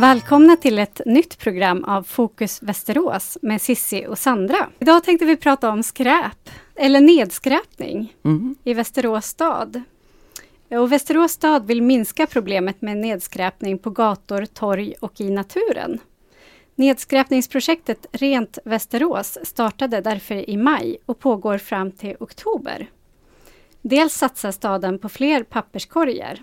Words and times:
Välkomna 0.00 0.56
till 0.56 0.78
ett 0.78 1.00
nytt 1.06 1.38
program 1.38 1.84
av 1.84 2.02
Fokus 2.02 2.62
Västerås 2.62 3.38
med 3.42 3.62
Sissi 3.62 4.06
och 4.06 4.18
Sandra. 4.18 4.68
Idag 4.78 5.04
tänkte 5.04 5.24
vi 5.24 5.36
prata 5.36 5.70
om 5.70 5.82
skräp, 5.82 6.50
eller 6.74 7.00
nedskräpning, 7.00 8.14
mm. 8.24 8.54
i 8.64 8.74
Västerås 8.74 9.26
stad. 9.26 9.82
Och 10.70 10.92
Västerås 10.92 11.32
stad 11.32 11.66
vill 11.66 11.82
minska 11.82 12.26
problemet 12.26 12.82
med 12.82 12.96
nedskräpning 12.96 13.78
på 13.78 13.90
gator, 13.90 14.46
torg 14.46 14.94
och 15.00 15.20
i 15.20 15.30
naturen. 15.30 15.98
Nedskräpningsprojektet 16.80 18.06
Rent 18.12 18.58
Västerås 18.64 19.38
startade 19.42 20.00
därför 20.00 20.50
i 20.50 20.56
maj 20.56 20.98
och 21.06 21.18
pågår 21.18 21.58
fram 21.58 21.92
till 21.92 22.16
oktober. 22.20 22.90
Dels 23.82 24.14
satsar 24.14 24.50
staden 24.50 24.98
på 24.98 25.08
fler 25.08 25.42
papperskorgar. 25.42 26.42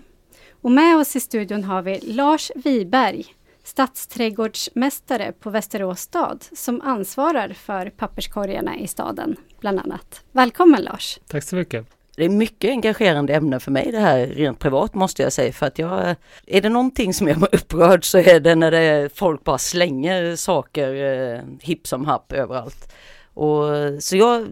Och 0.62 0.70
med 0.70 0.96
oss 0.96 1.16
i 1.16 1.20
studion 1.20 1.64
har 1.64 1.82
vi 1.82 2.00
Lars 2.00 2.50
Wiberg, 2.54 3.26
stadsträdgårdsmästare 3.64 5.32
på 5.32 5.50
Västerås 5.50 6.00
stad 6.00 6.44
som 6.52 6.80
ansvarar 6.80 7.52
för 7.52 7.90
papperskorgarna 7.90 8.78
i 8.78 8.86
staden, 8.86 9.36
bland 9.60 9.78
annat. 9.80 10.24
Välkommen 10.32 10.82
Lars! 10.82 11.18
Tack 11.26 11.44
så 11.44 11.56
mycket! 11.56 11.97
Det 12.18 12.24
är 12.24 12.28
mycket 12.28 12.70
engagerande 12.70 13.34
ämne 13.34 13.60
för 13.60 13.70
mig 13.70 13.92
det 13.92 13.98
här 13.98 14.26
rent 14.26 14.58
privat 14.58 14.94
måste 14.94 15.22
jag 15.22 15.32
säga 15.32 15.52
för 15.52 15.66
att 15.66 15.78
jag 15.78 16.14
är 16.46 16.60
det 16.60 16.68
någonting 16.68 17.14
som 17.14 17.28
jag 17.28 17.42
är 17.42 17.54
upprörd 17.54 18.04
så 18.04 18.18
är 18.18 18.40
det 18.40 18.54
när 18.54 18.70
det 18.70 19.10
folk 19.14 19.44
bara 19.44 19.58
slänger 19.58 20.36
saker 20.36 20.94
eh, 20.94 21.40
hipp 21.60 21.86
som 21.86 22.04
happ 22.04 22.32
överallt. 22.32 22.92
Och 23.34 23.64
så 24.00 24.16
jag, 24.16 24.46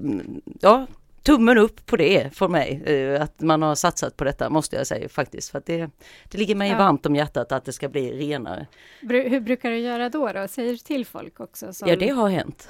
ja, 0.61 0.87
tummen 1.27 1.59
upp 1.59 1.87
på 1.87 1.97
det 1.97 2.35
för 2.35 2.49
mig, 2.49 2.83
eh, 2.87 3.23
att 3.23 3.41
man 3.41 3.63
har 3.63 3.75
satsat 3.75 4.17
på 4.17 4.25
detta 4.25 4.51
måste 4.51 4.77
jag 4.77 4.87
säga 4.87 5.09
faktiskt. 5.09 5.51
För 5.51 5.63
det, 5.67 5.91
det 6.29 6.39
ligger 6.39 6.55
mig 6.55 6.71
ja. 6.71 6.79
varmt 6.79 7.07
om 7.07 7.17
hjärtat 7.17 7.53
att 7.53 7.65
det 7.65 7.73
ska 7.73 7.89
bli 7.89 8.13
renare. 8.13 8.67
Hur 9.01 9.41
brukar 9.41 9.71
du 9.71 9.79
göra 9.79 10.09
då? 10.09 10.33
då? 10.33 10.49
Säger 10.49 10.73
du 10.73 10.79
till 10.79 11.07
folk 11.07 11.41
också? 11.41 11.73
Som... 11.73 11.89
Ja, 11.89 11.97
det 11.97 12.09
har 12.09 12.29
hänt. 12.29 12.69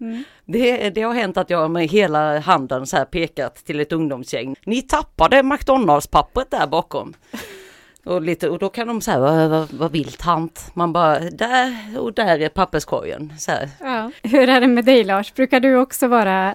Mm. 0.00 0.24
Det, 0.50 0.90
det, 0.90 1.02
har 1.02 1.14
hänt 1.14 1.36
att 1.36 1.50
jag 1.50 1.70
med 1.70 1.88
hela 1.88 2.38
handen 2.38 2.86
så 2.86 2.96
här 2.96 3.04
pekat 3.04 3.54
till 3.54 3.80
ett 3.80 3.92
ungdomsgäng. 3.92 4.56
Ni 4.64 4.82
tappade 4.82 5.42
McDonalds-pappret 5.42 6.50
där 6.50 6.66
bakom. 6.66 7.14
Och, 8.04 8.22
lite, 8.22 8.48
och 8.48 8.58
då 8.58 8.68
kan 8.68 8.86
de 8.86 9.00
säga, 9.00 9.18
vad, 9.18 9.50
vad, 9.50 9.70
vad 9.72 9.92
vill 9.92 10.12
tant? 10.12 10.70
Man 10.74 10.92
bara, 10.92 11.18
där 11.18 11.98
och 11.98 12.12
där 12.12 12.40
är 12.40 12.48
papperskorgen. 12.48 13.32
Så 13.38 13.50
här. 13.50 13.68
Ja. 13.80 14.10
Hur 14.22 14.48
är 14.48 14.60
det 14.60 14.66
med 14.66 14.84
dig 14.84 15.04
Lars? 15.04 15.34
Brukar 15.34 15.60
du 15.60 15.76
också 15.76 16.08
vara 16.08 16.54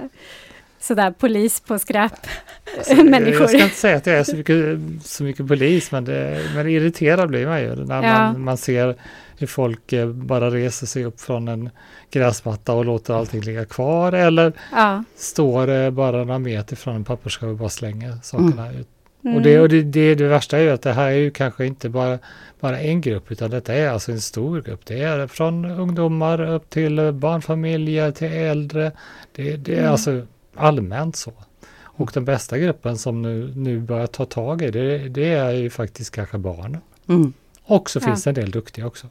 sådär 0.83 1.11
polis 1.11 1.59
på 1.59 1.79
skräp 1.79 2.27
alltså, 2.77 2.95
människor. 3.03 3.41
Jag 3.41 3.49
ska 3.49 3.63
inte 3.63 3.75
säga 3.75 3.97
att 3.97 4.05
jag 4.05 4.15
är 4.15 4.23
så 4.23 4.35
mycket, 4.35 4.79
så 5.03 5.23
mycket 5.23 5.47
polis, 5.47 5.91
men, 5.91 6.05
det, 6.05 6.41
men 6.55 6.69
irriterad 6.69 7.29
blir 7.29 7.47
man 7.47 7.61
ju 7.61 7.75
när 7.75 8.03
ja. 8.03 8.17
man, 8.17 8.41
man 8.41 8.57
ser 8.57 8.95
hur 9.37 9.47
folk 9.47 9.93
eh, 9.93 10.07
bara 10.07 10.49
reser 10.49 10.87
sig 10.87 11.05
upp 11.05 11.21
från 11.21 11.47
en 11.47 11.69
gräsmatta 12.11 12.73
och 12.73 12.85
låter 12.85 13.13
allting 13.13 13.41
ligga 13.41 13.65
kvar 13.65 14.13
eller 14.13 14.53
ja. 14.71 15.03
står 15.15 15.69
eh, 15.69 15.89
bara 15.89 16.17
några 16.17 16.39
meter 16.39 16.75
från 16.75 16.95
en 16.95 17.03
papperskorg 17.03 17.51
och 17.51 17.57
bara 17.57 17.69
slänger 17.69 18.17
sakerna 18.23 18.67
mm. 18.67 18.79
ut. 18.79 18.87
Mm. 19.23 19.35
Och, 19.35 19.41
det, 19.41 19.59
och 19.59 19.69
det, 19.69 19.81
det, 19.81 20.15
det, 20.15 20.27
värsta 20.27 20.57
är 20.57 20.61
ju 20.61 20.69
att 20.69 20.81
det 20.81 20.93
här 20.93 21.07
är 21.07 21.11
ju 21.15 21.31
kanske 21.31 21.65
inte 21.65 21.89
bara, 21.89 22.19
bara 22.59 22.79
en 22.79 23.01
grupp 23.01 23.31
utan 23.31 23.49
detta 23.49 23.73
är 23.73 23.89
alltså 23.89 24.11
en 24.11 24.21
stor 24.21 24.61
grupp. 24.61 24.85
Det 24.85 25.01
är 25.01 25.27
från 25.27 25.65
ungdomar 25.65 26.49
upp 26.49 26.69
till 26.69 27.11
barnfamiljer 27.11 28.11
till 28.11 28.31
äldre. 28.31 28.91
Det, 29.35 29.57
det 29.57 29.73
är 29.73 29.79
mm. 29.79 29.91
alltså 29.91 30.21
allmänt 30.55 31.15
så. 31.15 31.33
Och 31.95 32.11
den 32.13 32.25
bästa 32.25 32.57
gruppen 32.57 32.97
som 32.97 33.21
nu, 33.21 33.53
nu 33.55 33.79
börjar 33.79 34.07
ta 34.07 34.25
tag 34.25 34.61
i 34.61 34.71
det, 34.71 34.97
det 34.97 35.29
är 35.29 35.51
ju 35.51 35.69
faktiskt 35.69 36.11
kanske 36.11 36.37
barnen. 36.37 36.81
Mm. 37.09 37.33
Och 37.63 37.89
så 37.89 37.99
ja. 37.99 38.05
finns 38.05 38.23
det 38.23 38.29
en 38.29 38.35
del 38.35 38.51
duktiga 38.51 38.87
också. 38.87 39.07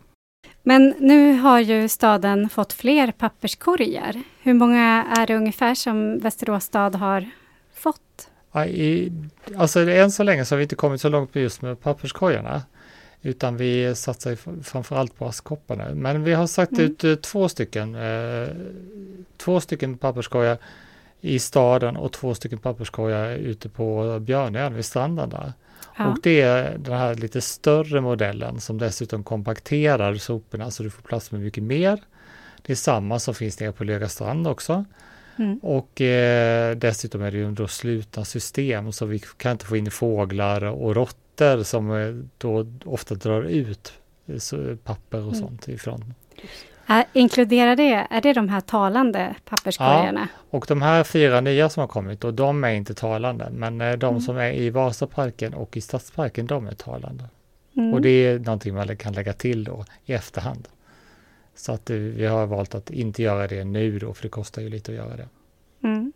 Men 0.63 0.95
nu 0.99 1.33
har 1.33 1.61
ju 1.61 1.89
staden 1.89 2.49
fått 2.49 2.73
fler 2.73 3.13
papperskorgar. 3.13 4.23
Hur 4.43 4.55
många 4.55 5.07
är 5.19 5.27
det 5.27 5.37
ungefär 5.37 5.75
som 5.75 6.19
Västerås 6.19 6.65
stad 6.65 6.95
har 6.95 7.31
fått? 7.75 8.29
I, 8.67 9.13
alltså 9.57 9.81
än 9.91 10.11
så 10.11 10.23
länge 10.23 10.45
så 10.45 10.55
har 10.55 10.59
vi 10.59 10.63
inte 10.63 10.77
kommit 10.77 11.01
så 11.01 11.09
långt 11.09 11.37
just 11.37 11.63
med 11.63 11.81
papperskorgarna. 11.81 12.63
Utan 13.23 13.57
vi 13.57 13.95
satsar 13.95 14.63
framförallt 14.63 15.19
på 15.19 15.27
askkoppar 15.27 15.77
nu. 15.77 15.95
Men 15.95 16.25
vi 16.25 16.33
har 16.33 16.47
sagt 16.47 16.73
mm. 16.73 16.85
ut 16.85 17.05
eh, 17.05 17.15
två 17.15 17.49
stycken, 17.49 17.95
eh, 17.95 18.49
två 19.37 19.61
stycken 19.61 19.99
papperskorgar 19.99 20.59
i 21.25 21.39
staden 21.39 21.97
och 21.97 22.13
två 22.13 22.35
stycken 22.35 22.59
papperskorgar 22.59 23.31
ute 23.37 23.69
på 23.69 24.19
Björnön 24.21 24.75
vid 24.75 24.85
stranden 24.85 25.31
där. 25.31 25.53
Ja. 25.99 26.07
Och 26.07 26.19
det 26.23 26.41
är 26.41 26.79
den 26.79 26.95
här 26.95 27.15
lite 27.15 27.41
större 27.41 28.01
modellen 28.01 28.61
som 28.61 28.79
dessutom 28.79 29.25
kompakterar 29.25 30.15
soporna 30.15 30.71
så 30.71 30.83
du 30.83 30.91
får 30.91 31.03
plats 31.03 31.33
med 31.33 31.41
mycket 31.41 31.63
mer. 31.63 32.01
Det 32.63 32.73
är 32.73 32.77
samma 32.77 33.19
som 33.19 33.35
finns 33.35 33.61
nere 33.61 33.73
på 33.73 33.85
Löga 33.85 34.09
strand 34.09 34.47
också. 34.47 34.85
Mm. 35.37 35.59
Och 35.59 36.01
eh, 36.01 36.77
dessutom 36.77 37.23
är 37.23 37.31
det 37.31 37.39
ju 37.39 37.51
då 37.51 37.69
slutna 37.69 38.25
system 38.25 38.93
så 38.93 39.07
vi 39.07 39.19
kan 39.19 39.53
inte 39.53 39.67
få 39.67 39.77
in 39.77 39.91
fåglar 39.91 40.65
och 40.65 40.95
råttor 40.95 41.63
som 41.63 41.91
eh, 41.91 42.15
då 42.39 42.67
ofta 42.85 43.15
drar 43.15 43.43
ut 43.43 43.93
så, 44.39 44.77
papper 44.85 45.19
och 45.19 45.35
mm. 45.35 45.41
sånt 45.41 45.69
ifrån. 45.69 46.15
Äh, 46.89 47.05
inkluderar 47.13 47.77
det, 47.77 48.07
är 48.11 48.21
det 48.21 48.33
de 48.33 48.49
här 48.49 48.61
talande 48.61 49.35
papperskorgarna? 49.45 50.29
Ja, 50.33 50.59
och 50.59 50.65
de 50.69 50.83
här 50.83 51.05
fyra 51.05 51.41
nya 51.41 51.69
som 51.69 51.81
har 51.81 51.89
kommit, 51.89 52.25
och 52.25 52.35
de 52.35 52.65
är 52.65 52.73
inte 52.73 52.95
talande, 52.95 53.49
men 53.51 53.81
eh, 53.81 53.93
de 53.93 54.09
mm. 54.09 54.21
som 54.21 54.37
är 54.37 54.53
i 54.53 54.71
Vasaparken 54.71 55.55
och 55.55 55.77
i 55.77 55.81
Stadsparken, 55.81 56.47
de 56.47 56.67
är 56.67 56.75
talande. 56.75 57.25
Mm. 57.77 57.95
Och 57.95 58.01
det 58.01 58.09
är 58.09 58.39
någonting 58.39 58.75
man 58.75 58.97
kan 58.97 59.13
lägga 59.13 59.33
till 59.33 59.65
då 59.65 59.85
i 60.05 60.13
efterhand. 60.13 60.69
Så 61.55 61.73
att 61.73 61.91
eh, 61.91 61.97
vi 61.97 62.27
har 62.27 62.47
valt 62.47 62.75
att 62.75 62.91
inte 62.91 63.23
göra 63.23 63.47
det 63.47 63.65
nu 63.65 63.99
då, 63.99 64.15
för 64.15 64.23
det 64.23 64.29
kostar 64.29 64.63
ju 64.63 64.69
lite 64.69 64.93
att 64.93 64.97
göra 64.97 65.17
det. 65.17 65.29
Mm. 65.85 66.13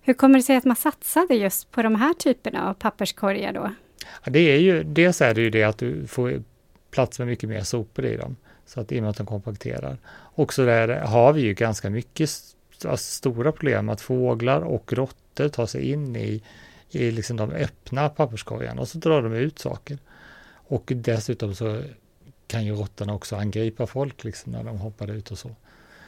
Hur 0.00 0.14
kommer 0.14 0.38
det 0.38 0.42
sig 0.42 0.56
att 0.56 0.64
man 0.64 0.76
satsade 0.76 1.34
just 1.34 1.70
på 1.70 1.82
de 1.82 1.94
här 1.94 2.14
typerna 2.14 2.70
av 2.70 2.74
papperskorgar 2.74 3.52
då? 3.52 3.72
Ja, 4.24 4.30
det 4.30 4.38
är 4.38 4.58
ju, 4.58 4.82
dels 4.82 5.20
är 5.20 5.34
det 5.34 5.40
ju 5.40 5.50
det 5.50 5.64
att 5.64 5.78
du 5.78 6.06
får 6.06 6.42
plats 6.90 7.18
med 7.18 7.28
mycket 7.28 7.48
mer 7.48 7.60
sopor 7.60 8.04
i 8.04 8.16
dem. 8.16 8.36
Så 8.68 8.80
att 8.80 8.92
i 8.92 8.98
och 8.98 9.02
med 9.02 9.10
att 9.10 9.16
de 9.16 9.26
kompakterar. 9.26 9.98
Och 10.10 10.54
så 10.54 10.64
där 10.64 10.88
har 10.88 11.32
vi 11.32 11.40
ju 11.40 11.54
ganska 11.54 11.90
mycket 11.90 12.30
alltså 12.84 12.96
stora 12.96 13.52
problem 13.52 13.88
att 13.88 14.00
fåglar 14.00 14.60
och 14.60 14.92
råttor 14.92 15.48
tar 15.48 15.66
sig 15.66 15.90
in 15.90 16.16
i, 16.16 16.42
i 16.90 17.10
liksom 17.10 17.36
de 17.36 17.50
öppna 17.50 18.08
papperskorgarna 18.08 18.80
och 18.80 18.88
så 18.88 18.98
drar 18.98 19.22
de 19.22 19.32
ut 19.32 19.58
saker. 19.58 19.98
Och 20.50 20.92
dessutom 20.94 21.54
så 21.54 21.82
kan 22.46 22.64
ju 22.64 22.72
råttorna 22.72 23.14
också 23.14 23.36
angripa 23.36 23.86
folk 23.86 24.24
liksom 24.24 24.52
när 24.52 24.64
de 24.64 24.78
hoppar 24.78 25.10
ut 25.10 25.30
och 25.30 25.38
så. 25.38 25.50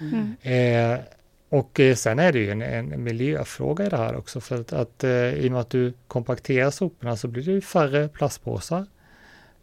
Mm. 0.01 0.37
Eh, 0.43 1.01
och 1.49 1.81
eh, 1.81 1.95
sen 1.95 2.19
är 2.19 2.33
det 2.33 2.39
ju 2.39 2.51
en, 2.51 2.63
en, 2.63 3.03
miljöfråga 3.03 3.87
i 3.87 3.89
det 3.89 3.97
här 3.97 4.17
också 4.17 4.41
för 4.41 4.61
att, 4.61 4.73
att 4.73 5.05
eh, 5.05 5.35
i 5.35 5.49
och 5.49 5.53
med 5.53 5.61
att 5.61 5.71
du 5.71 5.93
kompakterar 6.07 6.71
soporna 6.71 7.17
så 7.17 7.29
blir 7.29 7.43
det 7.43 7.53
ju 7.53 7.61
färre 7.61 8.09
plastpåsar. 8.09 8.87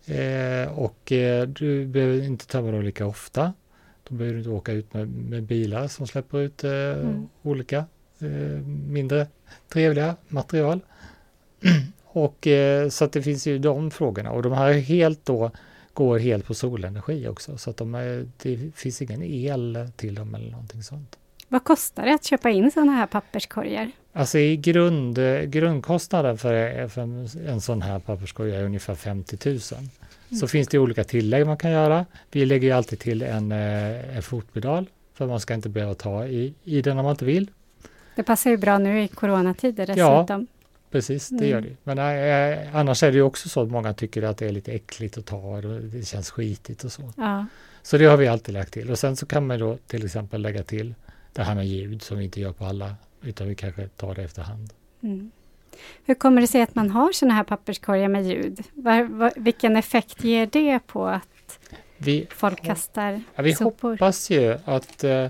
Eh, 0.06 0.80
och 0.80 1.12
eh, 1.12 1.48
du 1.48 1.86
behöver 1.86 2.24
inte 2.24 2.48
tömma 2.48 2.72
dem 2.72 2.82
lika 2.82 3.06
ofta. 3.06 3.54
Då 4.04 4.16
behöver 4.16 4.34
du 4.34 4.40
inte 4.40 4.50
åka 4.50 4.72
ut 4.72 4.94
med, 4.94 5.08
med 5.08 5.44
bilar 5.44 5.88
som 5.88 6.08
släpper 6.08 6.38
ut 6.38 6.64
eh, 6.64 6.72
mm. 6.72 7.28
olika 7.42 7.86
eh, 8.20 8.28
mindre 8.88 9.28
trevliga 9.74 10.16
material. 10.28 10.80
och 12.04 12.48
så 12.90 13.06
att 13.06 13.12
det 13.12 13.22
finns 13.22 13.48
ju 13.48 13.60
de 13.60 13.92
frågorna 13.92 14.32
och 14.32 14.44
de 14.44 14.54
här 14.54 14.74
helt 14.74 15.26
då 15.26 15.52
går 15.94 16.20
helt 16.20 16.46
på 16.46 16.54
solenergi 16.54 17.28
också 17.28 17.58
så 17.58 17.70
att 17.70 17.78
de 17.78 17.96
är, 17.96 18.28
det 18.38 18.76
finns 18.76 19.02
ingen 19.02 19.24
el 19.24 19.90
till 19.96 20.16
dem 20.16 20.36
eller 20.36 20.52
någonting 20.52 20.84
sånt. 20.84 21.18
Vad 21.48 21.64
kostar 21.64 22.06
det 22.06 22.14
att 22.14 22.24
köpa 22.24 22.50
in 22.50 22.72
sådana 22.72 22.92
här 22.92 23.08
papperskorgar? 23.08 23.92
Alltså 24.18 24.38
i 24.38 24.58
grund, 24.58 25.20
grundkostnaden 25.46 26.38
för, 26.38 26.88
för 26.88 27.02
en 27.48 27.62
sån 27.62 27.82
här 27.82 28.00
papperskorg 28.00 28.56
är 28.56 28.64
ungefär 28.64 28.96
50 28.96 29.38
000. 29.50 29.60
Mm. 29.80 30.40
Så 30.40 30.48
finns 30.48 30.68
det 30.68 30.80
olika 30.80 31.04
tillägg 31.04 31.46
man 31.46 31.58
kan 31.58 31.72
göra. 31.72 32.06
Vi 32.32 32.46
lägger 32.46 32.68
ju 32.68 32.74
alltid 32.74 33.00
till 33.00 33.22
en, 33.22 33.52
eh, 33.52 34.18
en 34.18 34.24
fotpedal 34.24 34.86
för 35.14 35.28
man 35.28 35.40
ska 35.40 35.54
inte 35.54 35.70
behöva 35.70 35.94
ta 35.94 36.26
i, 36.26 36.54
i 36.64 36.82
den 36.82 36.98
om 36.98 37.04
man 37.04 37.12
inte 37.12 37.26
vill. 37.26 37.52
Det 38.16 38.24
passar 38.24 38.50
ju 38.50 38.58
bra 38.58 38.78
nu 38.78 39.04
i 39.04 39.08
coronatider 39.08 39.88
dessutom. 39.88 40.26
Ja, 40.28 40.46
precis, 40.92 41.30
det 41.30 41.36
mm. 41.36 41.50
gör 41.50 41.62
det. 41.62 41.76
Men 41.84 41.98
äh, 41.98 42.76
annars 42.76 43.04
är 43.04 43.12
det 43.12 43.18
ju 43.18 43.24
också 43.24 43.50
så 43.50 43.62
att 43.62 43.70
många 43.70 43.94
tycker 43.94 44.24
att 44.24 44.38
det 44.38 44.46
är 44.46 44.52
lite 44.52 44.72
äckligt 44.72 45.18
att 45.18 45.26
ta 45.26 45.38
och 45.38 45.62
det 45.64 46.08
känns 46.08 46.32
skitigt 46.32 46.84
och 46.84 46.92
så. 46.92 47.14
Ja. 47.18 47.46
Så 47.82 47.98
det 47.98 48.06
har 48.06 48.18
vi 48.18 48.28
alltid 48.28 48.54
lagt 48.54 48.74
till. 48.74 48.92
Och 48.92 49.00
sen 49.00 49.16
så 49.16 49.26
kan 49.26 49.48
man 49.48 49.60
då 49.60 49.78
till 49.88 50.06
exempel 50.06 50.42
lägga 50.42 50.64
till 50.64 50.96
det 51.34 51.44
här 51.44 51.56
med 51.56 51.68
ljud 51.68 52.02
som 52.02 52.18
vi 52.18 52.24
inte 52.24 52.42
gör 52.42 52.54
på 52.54 52.66
alla 52.66 52.96
utan 53.22 53.48
vi 53.48 53.56
kanske 53.56 53.88
tar 53.88 54.16
det 54.16 54.24
efterhand. 54.24 54.74
Mm. 55.04 55.32
Hur 56.06 56.16
kommer 56.16 56.42
det 56.42 56.48
sig 56.48 56.62
att 56.62 56.76
man 56.76 56.90
har 56.90 57.12
sådana 57.12 57.34
här 57.34 57.44
papperskorgar 57.44 58.08
med 58.08 58.26
ljud? 58.26 58.60
Var, 58.74 59.04
var, 59.04 59.34
vilken 59.36 59.76
effekt 59.76 60.24
ger 60.24 60.46
det 60.46 60.80
på 60.88 61.08
att 61.08 61.60
vi, 61.98 62.28
folk 62.30 62.64
kastar 62.64 63.22
ja, 63.36 63.44
vi 63.44 63.56
sopor? 63.56 63.92
Hoppas 63.92 64.30
ju 64.30 64.58
att, 64.66 65.04
uh, 65.04 65.28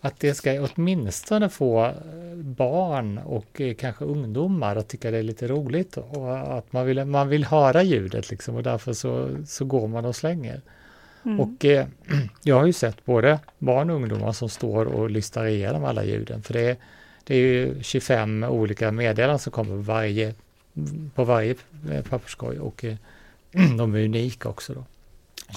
att 0.00 0.20
det 0.20 0.34
ska 0.34 0.68
åtminstone 0.74 1.48
få 1.48 1.94
barn 2.36 3.18
och 3.18 3.60
eh, 3.60 3.74
kanske 3.74 4.04
ungdomar 4.04 4.76
att 4.76 4.88
tycka 4.88 5.10
det 5.10 5.18
är 5.18 5.22
lite 5.22 5.48
roligt 5.48 5.96
och 5.96 6.58
att 6.58 6.72
man 6.72 6.86
vill, 6.86 7.04
man 7.04 7.28
vill 7.28 7.44
höra 7.44 7.82
ljudet 7.82 8.30
liksom 8.30 8.56
och 8.56 8.62
därför 8.62 8.92
så, 8.92 9.36
så 9.46 9.64
går 9.64 9.88
man 9.88 10.04
och 10.04 10.16
slänger. 10.16 10.60
Mm. 11.24 11.40
Och 11.40 11.64
eh, 11.64 11.86
jag 12.42 12.58
har 12.58 12.66
ju 12.66 12.72
sett 12.72 13.04
både 13.04 13.38
barn 13.58 13.90
och 13.90 13.96
ungdomar 13.96 14.32
som 14.32 14.48
står 14.48 14.84
och 14.84 15.10
lyssnar 15.10 15.46
igenom 15.46 15.84
alla 15.84 16.04
ljuden 16.04 16.42
för 16.42 16.54
det 16.54 16.76
det 17.30 17.36
är 17.36 17.40
ju 17.40 17.82
25 17.82 18.44
olika 18.44 18.92
meddelanden 18.92 19.38
som 19.38 19.52
kommer 19.52 19.76
varje, 19.76 20.34
på 21.14 21.24
varje 21.24 21.54
eh, 21.92 22.02
papperskorg 22.02 22.58
och 22.58 22.84
eh, 22.84 22.96
de 23.78 23.94
är 23.94 24.04
unika 24.04 24.48
också 24.48 24.74
då. 24.74 24.84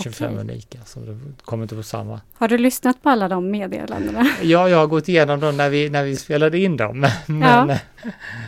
25 0.04 0.32
okay. 0.34 0.42
unika, 0.42 0.78
så 0.86 1.00
det 1.00 1.20
kommer 1.42 1.64
inte 1.64 1.76
på 1.76 1.84
samma. 1.84 2.22
Har 2.34 2.48
du 2.48 2.58
lyssnat 2.58 3.04
på 3.04 3.10
alla 3.10 3.28
de 3.28 3.52
meddelandena? 3.52 4.30
Ja, 4.42 4.70
jag 4.70 4.78
har 4.78 4.88
gått 4.88 5.10
igenom 5.10 5.40
dem 5.40 5.58
när 5.58 5.70
vi, 5.70 5.90
när 5.90 6.04
vi 6.04 6.16
spelade 6.16 6.60
in 6.60 6.78
dem, 6.78 7.00
men 7.26 7.70
ja. 7.70 7.78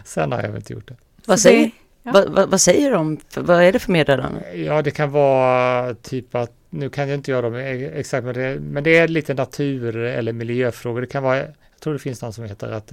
sen 0.03 0.31
har 0.31 0.43
jag 0.43 0.55
inte 0.55 0.73
gjort 0.73 0.87
det. 0.87 0.95
Vad 1.25 1.39
säger, 1.39 1.71
ja. 2.03 2.11
vad, 2.11 2.29
vad, 2.29 2.49
vad, 2.49 2.61
säger 2.61 2.91
de? 2.91 3.19
Vad 3.35 3.63
är 3.63 3.71
det 3.71 3.79
för 3.79 3.91
meddelanden? 3.91 4.43
Ja, 4.65 4.81
det 4.81 4.91
kan 4.91 5.11
vara 5.11 5.93
typ 5.93 6.35
att, 6.35 6.51
nu 6.69 6.89
kan 6.89 7.09
jag 7.09 7.17
inte 7.17 7.31
göra 7.31 7.41
dem 7.41 7.55
exakt, 7.55 8.25
men 8.25 8.33
det, 8.33 8.59
men 8.59 8.83
det 8.83 8.97
är 8.97 9.07
lite 9.07 9.33
natur 9.33 9.97
eller 9.97 10.33
miljöfrågor. 10.33 11.01
Det 11.01 11.07
kan 11.07 11.23
vara, 11.23 11.43
jag 11.75 11.81
tror 11.81 11.93
det 11.93 11.99
finns 11.99 12.21
någon 12.21 12.33
som 12.33 12.43
heter 12.43 12.71
att 12.71 12.91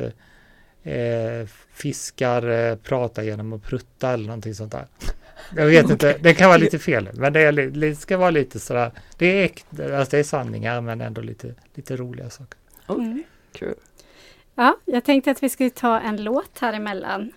eh, 0.82 1.46
fiskar 1.73 2.49
eh, 2.49 2.76
pratar 2.76 3.23
genom 3.23 3.52
att 3.52 3.62
prutta 3.62 4.11
eller 4.11 4.26
någonting 4.26 4.55
sånt 4.55 4.73
där. 4.73 4.87
Jag 5.56 5.67
vet 5.67 5.84
okay. 5.84 5.93
inte, 5.93 6.19
det 6.20 6.34
kan 6.34 6.49
vara 6.49 6.58
lite 6.58 6.79
fel, 6.79 7.08
men 7.14 7.32
det, 7.32 7.40
är, 7.40 7.52
det 7.52 7.94
ska 7.94 8.17
vara 8.17 8.31
lite 8.31 8.61
sådär, 8.61 8.93
det 9.17 9.26
är 9.26 9.44
äkta, 9.44 9.99
alltså 9.99 10.11
det 10.11 10.19
är 10.19 10.25
sanningar 10.25 10.81
men 10.81 11.00
ändå 11.00 11.20
lite, 11.20 11.55
lite 11.75 11.96
roliga 11.96 12.31
saker. 12.31 12.58
Mm. 12.88 13.23
Cool. 13.58 13.75
Ja, 14.55 14.76
jag 14.85 15.05
tänkte 15.05 15.31
att 15.31 15.43
vi 15.43 15.49
skulle 15.49 15.70
ta 15.70 16.00
en 16.00 16.25
låt 16.25 16.58
här 16.58 16.73
emellan. 16.73 17.32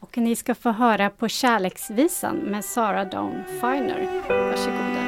Och 0.00 0.18
ni 0.18 0.36
ska 0.36 0.54
få 0.54 0.70
höra 0.70 1.10
på 1.10 1.28
Kärleksvisan 1.28 2.36
med 2.36 2.64
Sarah 2.64 3.10
Dawn 3.10 3.44
Finer. 3.60 4.22
Varsågoda. 4.28 5.07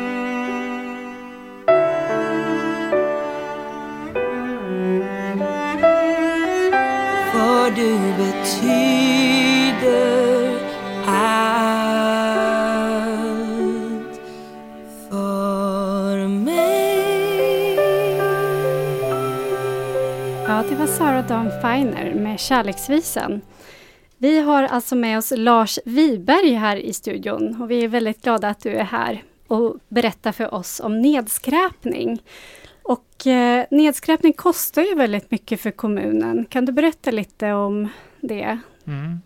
För 7.70 7.76
du 7.76 7.98
betyder 8.16 9.60
det 20.68 20.76
var 20.76 20.86
Sara 20.86 21.22
Dawn 21.22 21.50
Finer 21.62 22.14
med 22.14 22.40
Kärleksvisan. 22.40 23.40
Vi 24.18 24.40
har 24.40 24.62
alltså 24.62 24.96
med 24.96 25.18
oss 25.18 25.32
Lars 25.36 25.78
Wiberg 25.84 26.52
här 26.54 26.76
i 26.76 26.92
studion 26.92 27.62
och 27.62 27.70
vi 27.70 27.84
är 27.84 27.88
väldigt 27.88 28.22
glada 28.22 28.48
att 28.48 28.60
du 28.60 28.70
är 28.70 28.84
här 28.84 29.22
och 29.50 29.76
berättar 29.88 30.32
för 30.32 30.54
oss 30.54 30.80
om 30.80 31.02
nedskräpning. 31.02 32.22
Och 32.82 33.26
eh, 33.26 33.64
nedskräpning 33.70 34.32
kostar 34.32 34.82
ju 34.82 34.94
väldigt 34.94 35.30
mycket 35.30 35.60
för 35.60 35.70
kommunen. 35.70 36.44
Kan 36.44 36.64
du 36.64 36.72
berätta 36.72 37.10
lite 37.10 37.52
om 37.52 37.88
det? 38.20 38.58
Mm. 38.86 39.20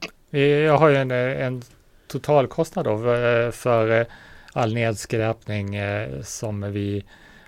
Jag 0.65 0.79
har 0.79 0.89
ju 0.89 0.97
en, 0.97 1.11
en 1.11 1.63
totalkostnad 2.07 2.85
då 2.85 2.99
för, 2.99 3.51
för 3.51 4.01
eh, 4.01 4.07
all 4.53 4.75
nedskräpning 4.75 5.75
eh, 5.75 6.21
som 6.23 6.73
vi 6.73 7.05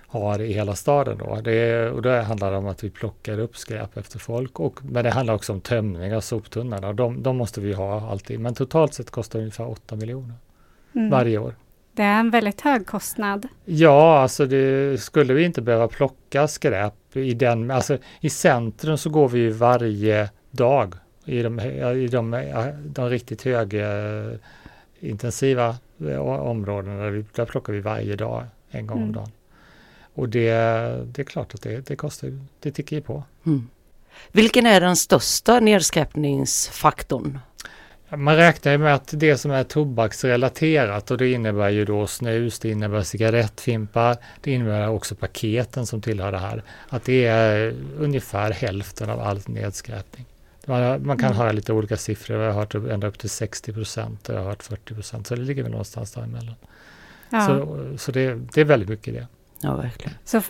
har 0.07 0.41
i 0.41 0.53
hela 0.53 0.75
staden 0.75 1.17
då. 1.17 1.41
Det, 1.43 1.89
och 1.89 2.01
det 2.01 2.21
handlar 2.21 2.51
om 2.51 2.67
att 2.67 2.83
vi 2.83 2.89
plockar 2.89 3.39
upp 3.39 3.57
skräp 3.57 3.97
efter 3.97 4.19
folk. 4.19 4.59
Och, 4.59 4.85
men 4.85 5.03
det 5.03 5.11
handlar 5.11 5.33
också 5.33 5.53
om 5.53 5.61
tömning 5.61 6.15
av 6.15 6.21
soptunnorna. 6.21 6.93
De, 6.93 7.23
de 7.23 7.37
måste 7.37 7.61
vi 7.61 7.73
ha 7.73 8.11
alltid. 8.11 8.39
Men 8.39 8.53
totalt 8.53 8.93
sett 8.93 9.11
kostar 9.11 9.39
det 9.39 9.43
ungefär 9.43 9.69
8 9.69 9.95
miljoner 9.95 10.35
mm. 10.95 11.09
varje 11.09 11.37
år. 11.37 11.55
Det 11.97 12.03
är 12.03 12.19
en 12.19 12.29
väldigt 12.29 12.61
hög 12.61 12.87
kostnad. 12.87 13.47
Ja, 13.65 14.19
alltså 14.19 14.45
det 14.45 15.01
skulle 15.01 15.33
vi 15.33 15.43
inte 15.43 15.61
behöva 15.61 15.87
plocka 15.87 16.47
skräp 16.47 17.15
i 17.15 17.33
den, 17.33 17.71
alltså 17.71 17.97
i 18.19 18.29
centrum 18.29 18.97
så 18.97 19.09
går 19.09 19.29
vi 19.29 19.39
ju 19.39 19.51
varje 19.51 20.29
dag 20.51 20.95
i 21.25 21.41
de, 21.41 21.59
i 21.59 22.07
de, 22.07 22.43
de 22.85 23.09
riktigt 23.09 23.43
höga 23.43 23.87
intensiva 24.99 25.75
eh, 26.09 26.19
områdena. 26.19 27.03
Där, 27.03 27.09
vi, 27.09 27.25
där 27.35 27.45
plockar 27.45 27.73
vi 27.73 27.79
varje 27.79 28.15
dag, 28.15 28.45
en 28.69 28.87
gång 28.87 28.97
mm. 28.97 29.09
om 29.09 29.15
dagen. 29.15 29.31
Och 30.13 30.29
det, 30.29 30.51
det 31.05 31.21
är 31.21 31.23
klart 31.23 31.53
att 31.53 31.61
det, 31.61 31.87
det 31.87 31.95
kostar, 31.95 32.39
det 32.59 32.71
tickar 32.71 32.95
ju 32.95 33.01
på. 33.01 33.23
Mm. 33.45 33.67
Vilken 34.31 34.65
är 34.65 34.81
den 34.81 34.95
största 34.95 35.59
nedskräpningsfaktorn? 35.59 37.39
Man 38.09 38.35
räknar 38.35 38.77
med 38.77 38.95
att 38.95 39.13
det 39.13 39.37
som 39.37 39.51
är 39.51 39.63
tobaksrelaterat 39.63 41.11
och 41.11 41.17
det 41.17 41.31
innebär 41.31 41.69
ju 41.69 41.85
då 41.85 42.07
snus, 42.07 42.59
det 42.59 42.69
innebär 42.69 43.01
cigarettfimpar, 43.01 44.17
det 44.41 44.51
innebär 44.51 44.89
också 44.89 45.15
paketen 45.15 45.85
som 45.85 46.01
tillhör 46.01 46.31
det 46.31 46.37
här. 46.37 46.63
Att 46.89 47.03
det 47.03 47.25
är 47.25 47.75
ungefär 47.97 48.51
hälften 48.51 49.09
av 49.09 49.19
all 49.19 49.39
nedskräpning. 49.45 50.25
Man, 50.65 51.05
man 51.05 51.17
kan 51.17 51.25
mm. 51.25 51.37
höra 51.37 51.51
lite 51.51 51.73
olika 51.73 51.97
siffror, 51.97 52.37
jag 52.37 52.53
har 52.53 52.59
hört 52.59 52.75
ända 52.75 53.07
upp 53.07 53.19
till 53.19 53.29
60 53.29 53.73
procent 53.73 54.29
och 54.29 54.35
jag 54.35 54.39
har 54.39 54.49
hört 54.49 54.63
40 54.63 54.93
procent, 54.93 55.27
så 55.27 55.35
det 55.35 55.41
ligger 55.41 55.63
väl 55.63 55.71
någonstans 55.71 56.11
däremellan. 56.11 56.55
Ja. 57.29 57.47
Så, 57.47 57.97
så 57.97 58.11
det, 58.11 58.35
det 58.53 58.61
är 58.61 58.65
väldigt 58.65 58.89
mycket 58.89 59.13
det. 59.13 59.27
Ja, 59.61 59.75
verkligen. 59.75 60.17
Så 60.25 60.41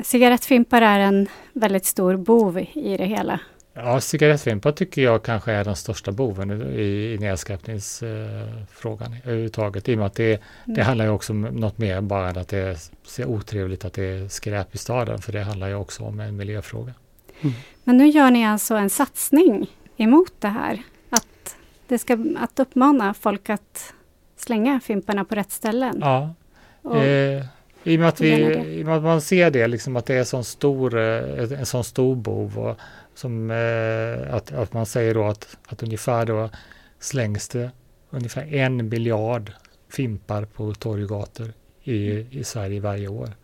cigarettfimpar 0.00 0.82
är 0.82 0.98
en 0.98 1.26
väldigt 1.52 1.84
stor 1.84 2.16
bov 2.16 2.58
i 2.58 2.96
det 2.96 3.06
hela? 3.06 3.40
Ja, 3.74 4.00
cigarettfimpar 4.00 4.72
tycker 4.72 5.02
jag 5.02 5.22
kanske 5.22 5.52
är 5.52 5.64
den 5.64 5.76
största 5.76 6.12
boven 6.12 6.62
i, 6.72 7.12
i 7.14 7.18
nedskräpningsfrågan 7.18 9.12
eh, 9.12 9.18
överhuvudtaget. 9.24 9.88
I 9.88 9.94
och 9.94 9.98
med 9.98 10.06
att 10.06 10.14
det, 10.14 10.32
mm. 10.32 10.76
det 10.76 10.82
handlar 10.82 11.04
ju 11.04 11.10
också 11.10 11.32
om 11.32 11.40
något 11.40 11.78
mer 11.78 12.00
bara 12.00 12.30
än 12.30 12.38
att 12.38 12.48
det 12.48 12.90
ser 13.06 13.26
otrevligt 13.26 13.84
att 13.84 13.92
det 13.92 14.04
är 14.04 14.28
skräp 14.28 14.74
i 14.74 14.78
staden. 14.78 15.18
För 15.18 15.32
det 15.32 15.42
handlar 15.42 15.68
ju 15.68 15.74
också 15.74 16.02
om 16.02 16.20
en 16.20 16.36
miljöfråga. 16.36 16.92
Mm. 17.40 17.54
Men 17.84 17.96
nu 17.96 18.06
gör 18.06 18.30
ni 18.30 18.46
alltså 18.46 18.74
en 18.74 18.90
satsning 18.90 19.70
emot 19.96 20.32
det 20.38 20.48
här? 20.48 20.82
Att, 21.10 21.56
det 21.88 21.98
ska, 21.98 22.18
att 22.38 22.58
uppmana 22.58 23.14
folk 23.14 23.50
att 23.50 23.94
slänga 24.36 24.80
fimparna 24.80 25.24
på 25.24 25.34
rätt 25.34 25.50
ställen? 25.50 25.98
Ja. 26.00 26.34
Och, 26.82 26.96
eh, 27.04 27.44
i 27.84 27.96
och 27.96 28.00
med 28.00 28.08
att, 28.08 28.20
vi, 28.20 28.30
i 28.78 28.82
och 28.82 28.86
med 28.86 28.96
att 28.96 29.02
man 29.02 29.20
ser 29.20 29.50
det, 29.50 29.66
liksom 29.66 29.96
att 29.96 30.06
det 30.06 30.14
är 30.14 30.24
sån 30.24 30.44
stor, 30.44 30.98
eh, 30.98 31.60
en 31.60 31.66
sån 31.66 31.84
stor 31.84 32.16
bov. 32.16 32.58
Och 32.58 32.78
som, 33.14 33.50
eh, 33.50 34.34
att, 34.34 34.52
att 34.52 34.72
man 34.72 34.86
säger 34.86 35.14
då 35.14 35.24
att, 35.24 35.56
att 35.66 35.82
ungefär 35.82 36.26
då 36.26 36.50
slängs 36.98 37.48
det 37.48 37.70
ungefär 38.10 38.54
en 38.54 38.88
miljard 38.88 39.52
fimpar 39.88 40.44
på 40.44 40.74
torg 40.74 41.02
och 41.02 41.08
gator 41.08 41.52
i, 41.82 42.26
i 42.38 42.44
Sverige 42.44 42.80
varje 42.80 43.08
år. 43.08 43.36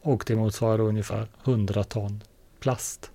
Och 0.00 0.24
det 0.26 0.36
motsvarar 0.36 0.80
ungefär 0.80 1.26
100 1.44 1.84
ton 1.84 2.22
plast. 2.60 3.10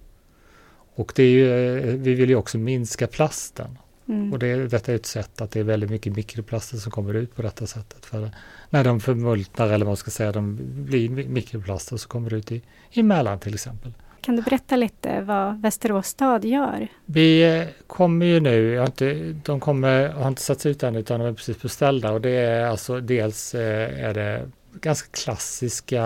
Och 0.96 1.14
det 1.16 1.24
är 1.24 1.30
ju, 1.30 1.78
eh, 1.78 1.96
vi 1.96 2.14
vill 2.14 2.30
ju 2.30 2.36
också 2.36 2.58
minska 2.58 3.08
plasten. 3.08 3.78
Mm. 4.08 4.34
Och 4.34 4.40
det, 4.40 4.68
detta 4.68 4.92
är 4.92 4.96
ett 4.96 5.06
sätt 5.06 5.42
att 5.42 5.52
det 5.52 5.60
är 5.60 5.64
väldigt 5.64 5.90
mycket 5.90 6.16
mikroplaster 6.16 6.78
som 6.78 6.92
kommer 6.92 7.14
ut 7.14 7.36
på 7.36 7.42
detta 7.42 7.68
sättet. 7.68 8.06
För 8.06 8.32
när 8.70 8.84
de 8.84 9.00
förmultnar 9.00 9.66
eller 9.66 9.86
vad 9.86 9.88
man 9.88 9.98
ska 9.98 10.12
säga, 10.12 10.32
de 10.32 10.60
blir 10.86 11.10
mikroplaster 11.10 11.98
så 11.98 12.08
kommer 12.08 12.30
det 12.30 12.36
ut 12.36 12.52
i, 12.52 12.62
i 12.92 13.04
Mälaren 13.04 13.40
till 13.40 13.54
exempel. 13.54 13.94
Kan 14.24 14.36
du 14.36 14.42
berätta 14.42 14.76
lite 14.76 15.22
vad 15.22 15.62
Västerås 15.62 16.08
stad 16.08 16.46
gör? 16.46 16.88
Vi 17.06 17.58
eh, 17.58 17.68
kommer 17.88 18.26
ju 18.26 18.40
nu, 18.40 18.78
har 18.78 18.86
inte, 18.86 19.36
de 19.46 19.60
kommer, 19.60 20.10
har 20.10 20.28
inte 20.28 20.42
satts 20.42 20.66
ut 20.66 20.84
än 20.84 20.96
utan 20.96 21.20
de 21.20 21.26
är 21.26 21.34
precis 21.34 21.62
beställda 21.62 22.12
och 22.12 22.22
det 22.22 22.30
är 22.30 22.66
alltså 22.66 23.00
dels 23.00 23.56
eh, 23.56 24.06
är 24.06 24.14
det 24.14 24.50
ganska 24.82 25.08
klassiska 25.12 26.04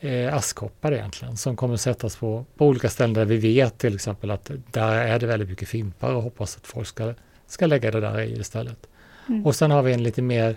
eh, 0.00 0.34
askkoppar 0.34 0.92
egentligen 0.92 1.36
som 1.36 1.56
kommer 1.56 1.76
sättas 1.76 2.16
på, 2.16 2.44
på 2.56 2.66
olika 2.66 2.88
ställen 2.88 3.14
där 3.14 3.24
vi 3.24 3.36
vet 3.36 3.78
till 3.78 3.94
exempel 3.94 4.30
att 4.30 4.50
där 4.70 4.92
är 4.92 5.18
det 5.18 5.26
väldigt 5.26 5.48
mycket 5.48 5.68
fimpar 5.68 6.14
och 6.14 6.22
hoppas 6.22 6.56
att 6.56 6.66
folk 6.66 6.86
ska, 6.86 7.14
ska 7.46 7.66
lägga 7.66 7.90
det 7.90 8.00
där 8.00 8.20
i 8.20 8.32
istället. 8.40 8.86
Mm. 9.28 9.46
Och 9.46 9.56
sen 9.56 9.70
har 9.70 9.82
vi 9.82 9.92
en 9.92 10.02
lite 10.02 10.22
mer 10.22 10.56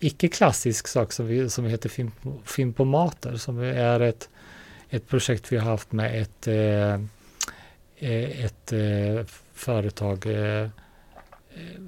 icke-klassisk 0.00 0.88
sak 0.88 1.12
som, 1.12 1.26
vi, 1.26 1.50
som 1.50 1.64
heter 1.64 1.88
Fimp, 1.88 2.14
Fimpomater 2.44 3.36
som 3.36 3.58
är 3.58 4.00
ett, 4.00 4.28
ett 4.90 5.08
projekt 5.08 5.52
vi 5.52 5.56
har 5.56 5.70
haft 5.70 5.92
med 5.92 6.22
ett, 6.22 6.46
eh, 6.46 6.94
eh 7.98 8.44
ett 8.44 8.72
eh, 8.72 9.26
företag 9.54 10.26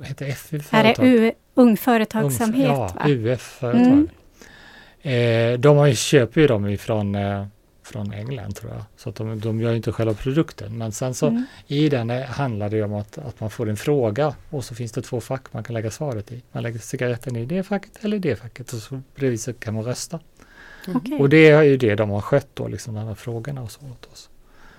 heter 0.02 0.32
FU? 0.32 0.60
Företag? 0.60 1.06
Är 1.06 1.20
det 1.20 1.32
Ung 1.54 1.76
Företagsamhet? 1.76 2.70
Ung, 2.70 2.76
ja, 2.76 3.08
UF-företag. 3.08 3.86
Mm. 3.86 4.08
Eh, 5.02 5.58
de 5.58 5.76
har 5.76 5.86
ju, 5.86 5.94
köper 5.94 6.40
ju 6.40 6.46
dem 6.46 6.66
ifrån 6.66 7.14
eh, 7.14 7.46
från 7.82 8.12
England 8.12 8.56
tror 8.56 8.72
jag. 8.72 8.82
Så 8.96 9.08
att 9.08 9.14
de, 9.14 9.40
de 9.40 9.60
gör 9.60 9.74
inte 9.74 9.92
själva 9.92 10.14
produkten. 10.14 10.78
Men 10.78 10.92
sen 10.92 11.14
så 11.14 11.26
mm. 11.26 11.44
i 11.66 11.88
den 11.88 12.10
handlar 12.10 12.68
det 12.68 12.82
om 12.82 12.94
att, 12.94 13.18
att 13.18 13.40
man 13.40 13.50
får 13.50 13.68
en 13.68 13.76
fråga 13.76 14.34
och 14.50 14.64
så 14.64 14.74
finns 14.74 14.92
det 14.92 15.02
två 15.02 15.20
fack 15.20 15.52
man 15.52 15.64
kan 15.64 15.74
lägga 15.74 15.90
svaret 15.90 16.32
i. 16.32 16.42
Man 16.52 16.62
lägger 16.62 16.78
cigaretten 16.78 17.36
i 17.36 17.44
det 17.44 17.62
facket 17.62 18.04
eller 18.04 18.18
det 18.18 18.36
facket 18.36 18.72
och 18.72 18.78
så 18.78 19.00
bredvid 19.14 19.60
kan 19.60 19.74
man 19.74 19.84
rösta. 19.84 20.20
Mm. 20.88 21.20
Och 21.20 21.28
det 21.28 21.48
är 21.48 21.62
ju 21.62 21.76
det 21.76 21.94
de 21.94 22.10
har 22.10 22.20
skött 22.20 22.48
då, 22.54 22.68
liksom 22.68 22.94
de 22.94 23.06
här 23.06 23.14
frågorna 23.14 23.62
och 23.62 23.70
så 23.70 23.80
åt 23.80 24.12
oss. 24.12 24.30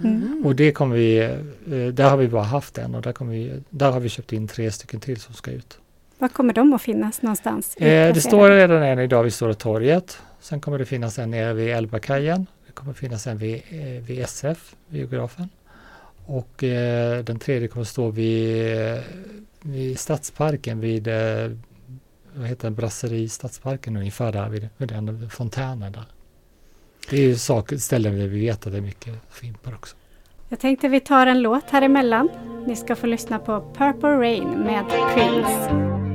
Mm. 0.03 0.43
Och 0.45 0.55
det 0.55 0.71
kommer 0.71 0.95
vi, 0.95 1.19
eh, 1.19 1.87
där 1.93 2.09
har 2.09 2.17
vi 2.17 2.27
bara 2.27 2.43
haft 2.43 2.77
en 2.77 2.95
och 2.95 3.01
där, 3.01 3.11
kommer 3.11 3.33
vi, 3.33 3.53
där 3.69 3.91
har 3.91 3.99
vi 3.99 4.09
köpt 4.09 4.33
in 4.33 4.47
tre 4.47 4.71
stycken 4.71 4.99
till 4.99 5.19
som 5.19 5.33
ska 5.33 5.51
ut. 5.51 5.79
Var 6.17 6.27
kommer 6.27 6.53
de 6.53 6.73
att 6.73 6.81
finnas 6.81 7.21
någonstans? 7.21 7.75
Eh, 7.75 8.13
det 8.13 8.21
står 8.21 8.49
redan 8.49 8.83
en 8.83 8.99
idag 8.99 9.23
vid 9.23 9.33
Stora 9.33 9.53
torget. 9.53 10.21
Sen 10.39 10.61
kommer 10.61 10.77
det 10.77 10.85
finnas 10.85 11.19
en 11.19 11.31
nere 11.31 11.53
vid 11.53 11.67
Älvbakajen. 11.67 12.45
Det 12.67 12.73
kommer 12.73 12.93
finnas 12.93 13.27
en 13.27 13.37
vid, 13.37 13.61
eh, 13.69 14.03
vid 14.07 14.19
SF, 14.19 14.75
biografen. 14.87 15.49
Och 16.25 16.63
eh, 16.63 17.23
den 17.23 17.39
tredje 17.39 17.67
kommer 17.67 17.85
stå 17.85 18.09
vid, 18.09 18.65
vid 19.61 19.99
Stadsparken 19.99 20.79
vid 20.79 21.07
eh, 21.07 21.51
vad 22.39 22.47
heter 22.47 22.69
det, 22.69 22.75
Brasseri 22.75 23.29
Stadsparken 23.29 23.97
ungefär 23.97 24.31
där 24.31 24.49
vid, 24.49 24.69
vid 24.77 24.89
den 24.89 25.29
fontänen 25.29 25.91
där. 25.91 26.05
Det 27.09 27.17
är 27.17 27.21
ju 27.21 27.35
saker, 27.35 27.77
ställen 27.77 28.19
där 28.19 28.27
vi 28.27 28.39
vet 28.39 28.65
att 28.67 28.71
det 28.71 28.77
är 28.77 28.81
mycket 28.81 29.13
fimpar 29.29 29.73
också. 29.73 29.95
Jag 30.49 30.59
tänkte 30.59 30.87
vi 30.87 30.99
tar 30.99 31.27
en 31.27 31.41
låt 31.41 31.69
här 31.69 31.81
emellan. 31.81 32.29
Ni 32.67 32.75
ska 32.75 32.95
få 32.95 33.07
lyssna 33.07 33.39
på 33.39 33.73
Purple 33.77 34.09
Rain 34.09 34.49
med 34.49 34.85
Prince. 34.89 36.08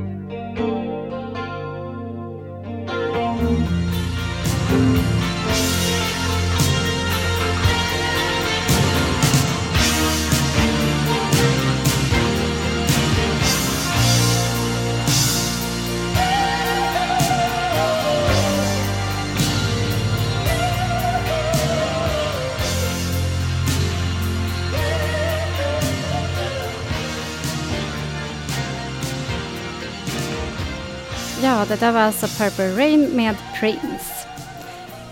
Ja, 31.64 31.68
det 31.68 31.80
där 31.80 31.92
var 31.92 32.00
alltså 32.00 32.26
Purple 32.26 32.76
Rain 32.76 33.16
med 33.16 33.36
Prince. 33.60 34.28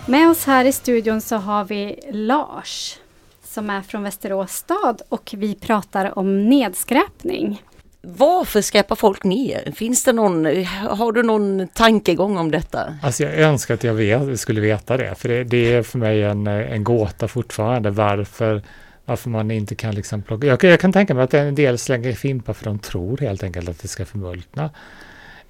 Med 0.07 0.31
oss 0.31 0.45
här 0.45 0.65
i 0.65 0.73
studion 0.73 1.21
så 1.21 1.37
har 1.37 1.65
vi 1.65 2.01
Lars 2.11 2.99
som 3.45 3.71
är 3.71 3.83
från 3.83 4.03
Västerås 4.03 4.53
stad 4.53 5.03
och 5.09 5.35
vi 5.37 5.55
pratar 5.55 6.19
om 6.19 6.49
nedskräpning. 6.49 7.63
Varför 8.03 8.61
skräpar 8.61 8.97
folk 8.97 9.25
ner? 9.25 9.73
Finns 9.73 10.05
det 10.05 10.13
någon, 10.13 10.45
har 10.75 11.13
du 11.13 11.23
någon 11.23 11.69
tankegång 11.69 12.37
om 12.37 12.51
detta? 12.51 12.95
Alltså 13.03 13.23
jag 13.23 13.35
önskar 13.35 13.75
att 13.75 13.85
jag 13.85 13.95
vet, 13.95 14.41
skulle 14.41 14.61
veta 14.61 14.97
det, 14.97 15.15
för 15.15 15.29
det, 15.29 15.45
det, 15.45 15.75
är 15.75 15.83
för 15.83 15.99
mig 15.99 16.23
en, 16.23 16.47
en 16.47 16.85
gåta 16.85 17.29
fortfarande 17.29 17.91
varför, 17.91 18.63
varför 19.05 19.31
man 19.31 19.51
inte 19.51 19.75
kan 19.75 19.95
liksom 19.95 20.23
plocka. 20.23 20.47
Jag, 20.47 20.65
jag 20.65 20.81
kan 20.81 20.93
tänka 20.93 21.15
mig 21.15 21.25
att 21.25 21.35
en 21.35 21.55
del 21.55 21.79
slänger 21.79 22.13
fimpar 22.13 22.53
för 22.53 22.65
de 22.65 22.79
tror 22.79 23.19
helt 23.19 23.43
enkelt 23.43 23.69
att 23.69 23.79
det 23.79 23.89
ska 23.89 24.05
förmultna. 24.05 24.71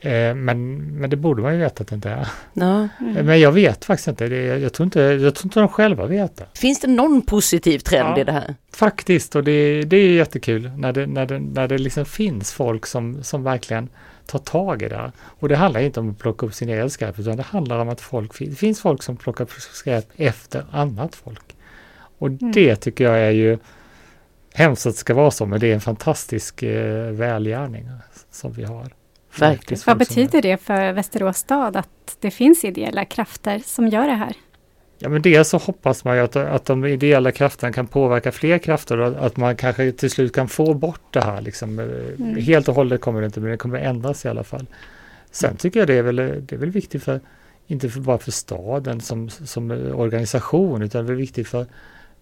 Eh, 0.05 0.35
men, 0.35 0.77
men 0.99 1.11
det 1.11 1.17
borde 1.17 1.43
man 1.43 1.53
ju 1.53 1.59
veta 1.59 1.83
att 1.83 1.89
det 1.89 1.95
inte 1.95 2.11
är. 2.11 2.29
Ja. 2.53 2.89
Mm. 3.01 3.27
Men 3.27 3.41
jag 3.41 3.53
vet 3.53 3.85
faktiskt 3.85 4.09
inte. 4.09 4.27
Jag, 4.27 4.73
tror 4.73 4.85
inte. 4.85 5.01
jag 5.01 5.35
tror 5.35 5.47
inte 5.47 5.61
de 5.61 5.69
själva 5.69 6.07
vet 6.07 6.37
det. 6.37 6.47
Finns 6.55 6.81
det 6.81 6.89
någon 6.89 7.23
positiv 7.23 7.79
trend 7.79 8.09
ja, 8.09 8.21
i 8.21 8.25
det 8.25 8.33
här? 8.33 8.55
Faktiskt, 8.73 9.37
och 9.37 9.45
det, 9.45 9.83
det 9.83 9.97
är 9.97 10.09
jättekul 10.09 10.71
när 10.77 10.93
det, 10.93 11.07
när 11.07 11.27
det, 11.27 11.39
när 11.39 11.69
det 11.69 11.79
liksom 11.79 12.05
finns 12.05 12.53
folk 12.53 12.87
som, 12.87 13.23
som 13.23 13.43
verkligen 13.43 13.89
tar 14.27 14.39
tag 14.39 14.83
i 14.83 14.89
det. 14.89 15.13
Och 15.23 15.49
det 15.49 15.57
handlar 15.57 15.81
inte 15.81 16.01
om 16.01 16.11
att 16.11 16.19
plocka 16.19 16.47
upp 16.47 16.55
sin 16.55 16.69
egen 16.69 16.91
skräp, 16.91 17.19
utan 17.19 17.37
det 17.37 17.43
handlar 17.43 17.79
om 17.79 17.89
att 17.89 18.01
folk, 18.01 18.39
det 18.39 18.55
finns 18.55 18.81
folk 18.81 19.03
som 19.03 19.17
plockar 19.17 19.45
upp 19.45 19.53
skräp 19.53 20.07
efter 20.17 20.65
annat 20.71 21.15
folk. 21.15 21.57
Och 22.19 22.29
mm. 22.29 22.53
det 22.53 22.77
tycker 22.77 23.05
jag 23.05 23.19
är 23.19 23.31
ju 23.31 23.59
hemskt 24.55 24.87
att 24.87 24.93
det 24.93 24.99
ska 24.99 25.15
vara 25.15 25.31
så, 25.31 25.47
men 25.47 25.61
det 25.61 25.71
är 25.71 25.75
en 25.75 25.81
fantastisk 25.81 26.63
eh, 26.63 27.11
välgärning 27.11 27.89
som 28.31 28.53
vi 28.53 28.65
har. 28.65 29.02
Verkligen. 29.39 29.83
Vad 29.87 29.99
betyder 29.99 30.43
det 30.43 30.57
för 30.57 30.93
Västerås 30.93 31.37
stad 31.37 31.77
att 31.77 32.17
det 32.21 32.31
finns 32.31 32.65
ideella 32.65 33.05
krafter 33.05 33.63
som 33.65 33.89
gör 33.89 34.07
det 34.07 34.15
här? 34.15 34.37
Ja, 34.99 35.09
men 35.09 35.23
dels 35.23 35.49
så 35.49 35.59
hoppas 35.59 36.05
man 36.05 36.17
ju 36.17 36.23
att, 36.23 36.37
att 36.37 36.65
de 36.65 36.85
ideella 36.85 37.33
krafterna 37.33 37.73
kan 37.73 37.87
påverka 37.87 38.33
fler 38.33 38.59
krafter 38.59 38.99
och 38.99 39.27
att 39.27 39.37
man 39.37 39.57
kanske 39.57 39.93
till 39.93 40.11
slut 40.11 40.35
kan 40.35 40.49
få 40.49 40.75
bort 40.75 41.13
det 41.13 41.21
här. 41.21 41.41
Liksom. 41.41 41.79
Mm. 41.79 42.37
Helt 42.37 42.69
och 42.69 42.75
hållet 42.75 43.01
kommer 43.01 43.21
det 43.21 43.27
inte, 43.27 43.41
men 43.41 43.51
det 43.51 43.57
kommer 43.57 43.79
ändras 43.79 44.25
i 44.25 44.29
alla 44.29 44.45
fall. 44.45 44.67
Sen 45.31 45.57
tycker 45.57 45.81
jag 45.81 45.87
det 45.87 45.95
är 45.95 46.03
väl, 46.03 46.17
det 46.17 46.53
är 46.53 46.57
väl 46.57 46.71
viktigt 46.71 47.03
för, 47.03 47.21
inte 47.67 47.89
för, 47.89 48.01
bara 48.01 48.19
för 48.19 48.31
staden 48.31 49.01
som, 49.01 49.31
som 49.31 49.71
organisation, 49.95 50.83
utan 50.83 51.07
det 51.07 51.13
är 51.13 51.17
viktigt 51.17 51.49
för, 51.49 51.67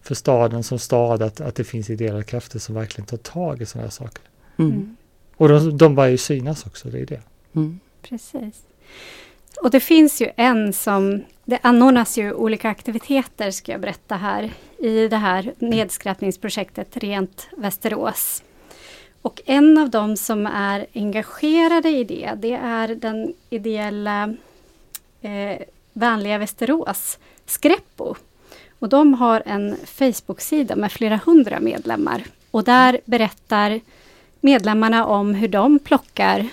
för 0.01 0.15
staden 0.15 0.63
som 0.63 0.79
stad 0.79 1.21
att, 1.21 1.41
att 1.41 1.55
det 1.55 1.63
finns 1.63 1.89
ideella 1.89 2.23
krafter 2.23 2.59
som 2.59 2.75
verkligen 2.75 3.05
tar 3.05 3.17
tag 3.17 3.61
i 3.61 3.65
sådana 3.65 3.85
här 3.85 3.91
saker. 3.91 4.23
Mm. 4.57 4.95
Och 5.41 5.49
de, 5.49 5.77
de 5.77 5.95
börjar 5.95 6.11
ju 6.11 6.17
synas 6.17 6.65
också, 6.65 6.89
det 6.89 6.99
är 6.99 7.05
det. 7.05 7.21
Mm. 7.55 7.79
Precis. 8.01 8.61
Och 9.61 9.71
det 9.71 9.79
finns 9.79 10.21
ju 10.21 10.31
en 10.35 10.73
som, 10.73 11.23
det 11.45 11.59
anordnas 11.61 12.17
ju 12.17 12.33
olika 12.33 12.69
aktiviteter 12.69 13.51
ska 13.51 13.71
jag 13.71 13.81
berätta 13.81 14.15
här 14.15 14.51
i 14.77 15.07
det 15.07 15.17
här 15.17 15.53
nedskräpningsprojektet 15.59 16.97
Rent 16.97 17.47
Västerås. 17.57 18.43
Och 19.21 19.41
en 19.45 19.77
av 19.77 19.89
dem 19.89 20.17
som 20.17 20.47
är 20.47 20.85
engagerade 20.93 21.89
i 21.89 22.03
det, 22.03 22.33
det 22.37 22.53
är 22.53 22.87
den 22.87 23.33
ideella 23.49 24.35
eh, 25.21 25.61
Vänliga 25.93 26.37
Västerås, 26.37 27.19
Skräppo. 27.45 28.15
Och 28.79 28.89
de 28.89 29.13
har 29.13 29.43
en 29.45 29.77
Facebook-sida 29.85 30.75
med 30.75 30.91
flera 30.91 31.19
hundra 31.25 31.59
medlemmar. 31.59 32.23
Och 32.51 32.63
där 32.63 32.99
berättar 33.05 33.79
medlemmarna 34.41 35.05
om 35.05 35.33
hur 35.33 35.47
de 35.47 35.79
plockar 35.79 36.47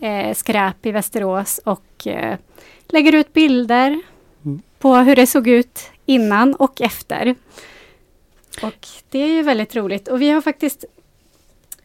eh, 0.00 0.34
skräp 0.34 0.86
i 0.86 0.90
Västerås 0.90 1.60
och 1.64 2.06
eh, 2.06 2.38
lägger 2.88 3.14
ut 3.14 3.32
bilder 3.32 4.00
mm. 4.44 4.62
på 4.78 4.94
hur 4.96 5.16
det 5.16 5.26
såg 5.26 5.48
ut 5.48 5.90
innan 6.06 6.54
och 6.54 6.80
efter. 6.80 7.34
Och 8.62 8.88
det 9.10 9.18
är 9.18 9.28
ju 9.28 9.42
väldigt 9.42 9.76
roligt 9.76 10.08
och 10.08 10.22
vi 10.22 10.30
har 10.30 10.40
faktiskt 10.40 10.84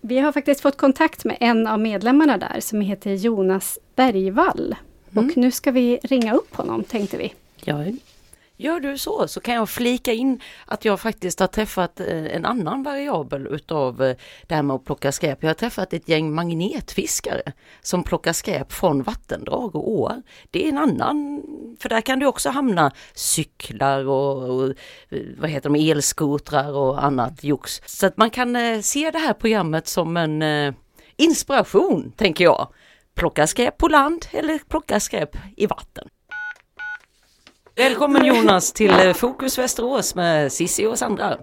vi 0.01 0.19
har 0.19 0.31
faktiskt 0.31 0.61
fått 0.61 0.77
kontakt 0.77 1.25
med 1.25 1.37
en 1.39 1.67
av 1.67 1.79
medlemmarna 1.79 2.37
där 2.37 2.59
som 2.59 2.81
heter 2.81 3.13
Jonas 3.13 3.79
Bergvall. 3.95 4.75
Mm. 5.11 5.25
Och 5.25 5.37
nu 5.37 5.51
ska 5.51 5.71
vi 5.71 5.99
ringa 6.03 6.33
upp 6.33 6.55
honom 6.55 6.83
tänkte 6.83 7.17
vi. 7.17 7.33
Ja, 7.63 7.85
Gör 8.59 8.79
du 8.79 8.97
så 8.97 9.27
så 9.27 9.39
kan 9.39 9.55
jag 9.55 9.69
flika 9.69 10.13
in 10.13 10.41
att 10.65 10.85
jag 10.85 10.99
faktiskt 10.99 11.39
har 11.39 11.47
träffat 11.47 11.99
eh, 11.99 12.35
en 12.35 12.45
annan 12.45 12.83
variabel 12.83 13.47
utav 13.47 14.03
eh, 14.03 14.15
det 14.47 14.55
här 14.55 14.63
med 14.63 14.75
att 14.75 14.85
plocka 14.85 15.11
skräp. 15.11 15.37
Jag 15.41 15.49
har 15.49 15.53
träffat 15.53 15.93
ett 15.93 16.09
gäng 16.09 16.35
magnetfiskare 16.35 17.41
som 17.81 18.03
plockar 18.03 18.33
skräp 18.33 18.71
från 18.71 19.03
vattendrag 19.03 19.75
och 19.75 19.91
åar. 19.91 20.21
Det 20.51 20.65
är 20.65 20.69
en 20.69 20.77
annan, 20.77 21.43
för 21.79 21.89
där 21.89 22.01
kan 22.01 22.19
du 22.19 22.25
också 22.25 22.49
hamna 22.49 22.91
cyklar 23.13 24.05
och, 24.05 24.49
och 24.49 24.69
eh, 25.09 25.21
vad 25.37 25.49
heter 25.49 25.69
de, 25.69 25.91
elskotrar 25.91 26.71
och 26.75 27.03
annat 27.03 27.43
jox. 27.43 27.81
Så 27.85 28.05
att 28.05 28.17
man 28.17 28.29
kan 28.29 28.83
se 28.83 29.11
det 29.11 29.19
här 29.19 29.33
programmet 29.33 29.87
som 29.87 30.17
en 30.17 30.43
inspiration, 31.15 32.11
tänker 32.15 32.43
jag. 32.43 32.67
Plocka 33.15 33.47
skräp 33.47 33.77
på 33.77 33.87
land 33.87 34.25
eller 34.31 34.59
plocka 34.69 34.99
skräp 34.99 35.37
i 35.57 35.65
vatten. 35.65 36.07
Välkommen 37.77 38.25
Jonas 38.25 38.73
till 38.73 38.91
eh, 38.91 39.13
Fokus 39.13 39.59
Västerås 39.59 40.15
med 40.15 40.51
Sissi 40.51 40.87
och 40.87 40.97
Sandra. 40.97 41.37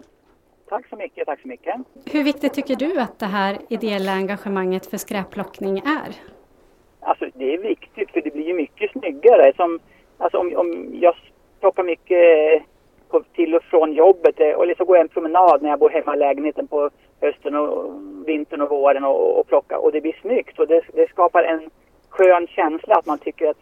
Tack 0.69 0.89
så 0.89 0.97
mycket, 0.97 1.27
tack 1.27 1.41
så 1.41 1.49
mycket. 1.49 1.75
Hur 2.13 2.25
viktigt 2.25 2.55
tycker 2.55 2.77
du 2.77 3.01
att 3.01 3.19
det 3.19 3.27
här 3.27 3.59
ideella 3.69 4.13
engagemanget 4.13 4.87
för 4.87 4.97
skräpplockning 4.97 5.79
är? 5.79 6.11
Alltså 7.01 7.27
det 7.35 7.55
är 7.55 7.59
viktigt 7.59 8.11
för 8.11 8.21
det 8.21 8.33
blir 8.33 8.47
ju 8.47 8.55
mycket 8.55 8.91
snyggare. 8.91 9.53
Som, 9.57 9.81
alltså 10.19 10.39
om, 10.39 10.57
om 10.57 10.99
jag 11.01 11.15
plockar 11.61 11.83
mycket 11.83 12.63
på, 13.09 13.23
till 13.35 13.55
och 13.55 13.63
från 13.63 13.93
jobbet 13.93 14.41
eh, 14.41 14.51
och 14.51 14.67
liksom 14.67 14.87
går 14.87 14.99
en 14.99 15.09
promenad 15.09 15.63
när 15.63 15.71
jag 15.71 15.79
bor 15.79 15.91
hemma 15.91 16.15
i 16.15 16.19
lägenheten 16.19 16.67
på 16.67 16.91
hösten 17.21 17.55
och 17.55 17.95
vintern 18.27 18.61
och 18.61 18.71
våren 18.71 19.05
och, 19.05 19.39
och 19.39 19.47
plockar 19.47 19.77
och 19.77 19.93
det 19.93 20.01
blir 20.01 20.17
snyggt 20.21 20.59
och 20.59 20.67
det, 20.67 20.83
det 20.95 21.11
skapar 21.11 21.43
en 21.43 21.71
skön 22.09 22.47
känsla 22.47 22.95
att 22.95 23.07
man 23.07 23.19
tycker 23.19 23.47
att 23.51 23.57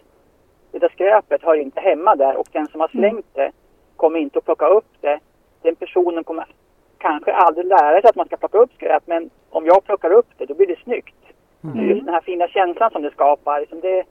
det 0.72 0.78
där 0.78 0.88
skräpet 0.88 1.42
hör 1.42 1.54
inte 1.54 1.80
hemma 1.80 2.16
där 2.16 2.36
och 2.36 2.48
den 2.52 2.66
som 2.66 2.80
har 2.80 2.90
mm. 2.94 3.00
slängt 3.00 3.34
det 3.34 3.52
kommer 3.96 4.18
inte 4.18 4.38
att 4.38 4.44
plocka 4.44 4.66
upp 4.66 4.88
det. 5.00 5.18
Den 5.62 5.76
personen 5.76 6.24
kommer 6.24 6.46
kanske 6.98 7.32
aldrig 7.32 7.66
lära 7.66 8.00
sig 8.00 8.10
att 8.10 8.16
man 8.16 8.26
ska 8.26 8.36
plocka 8.36 8.58
upp 8.58 8.70
skräp 8.74 9.02
men 9.06 9.30
om 9.50 9.66
jag 9.66 9.84
plockar 9.84 10.10
upp 10.12 10.26
det 10.38 10.46
då 10.46 10.54
blir 10.54 10.66
det 10.66 10.78
snyggt. 10.84 11.14
Mm. 11.64 11.90
Just 11.90 12.04
den 12.04 12.14
här 12.14 12.20
fina 12.20 12.48
känslan 12.48 12.90
som 12.90 13.02
det 13.02 13.10
skapar. 13.10 13.60
Liksom 13.60 13.80
det... 13.80 14.04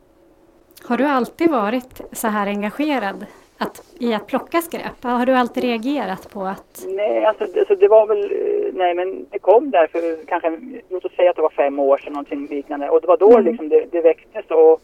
Har 0.84 0.98
du 0.98 1.06
alltid 1.06 1.51
varit 1.51 2.01
så 2.12 2.27
här 2.27 2.48
engagerad 2.48 3.25
att, 3.58 3.84
i 4.00 4.13
att 4.13 4.27
plocka 4.27 4.62
skräp? 4.62 5.03
Har 5.03 5.25
du 5.25 5.34
alltid 5.34 5.63
reagerat 5.63 6.34
på 6.34 6.44
att... 6.44 6.86
Nej, 6.88 7.25
alltså 7.25 7.46
det, 7.53 7.60
alltså 7.60 7.75
det 7.75 7.88
var 7.88 8.08
väl... 8.08 8.24
Eh, 8.24 8.74
nej, 8.74 8.94
men 8.94 9.25
det 9.30 9.39
kom 9.39 9.72
där 9.72 9.88
för 9.88 10.25
kanske, 10.25 10.60
låt 10.89 11.06
oss 11.06 11.15
säga 11.15 11.30
att 11.30 11.36
det 11.36 11.41
var 11.41 11.50
fem 11.50 11.80
år 11.80 11.98
sedan, 11.98 12.13
någonting 12.13 12.48
liknande. 12.48 12.89
Och 12.89 13.01
det 13.01 13.08
var 13.08 13.18
då 13.18 13.32
mm. 13.32 13.46
liksom 13.46 13.70
det, 13.70 13.86
det 13.91 14.01
väcktes 14.01 14.46
och 14.50 14.82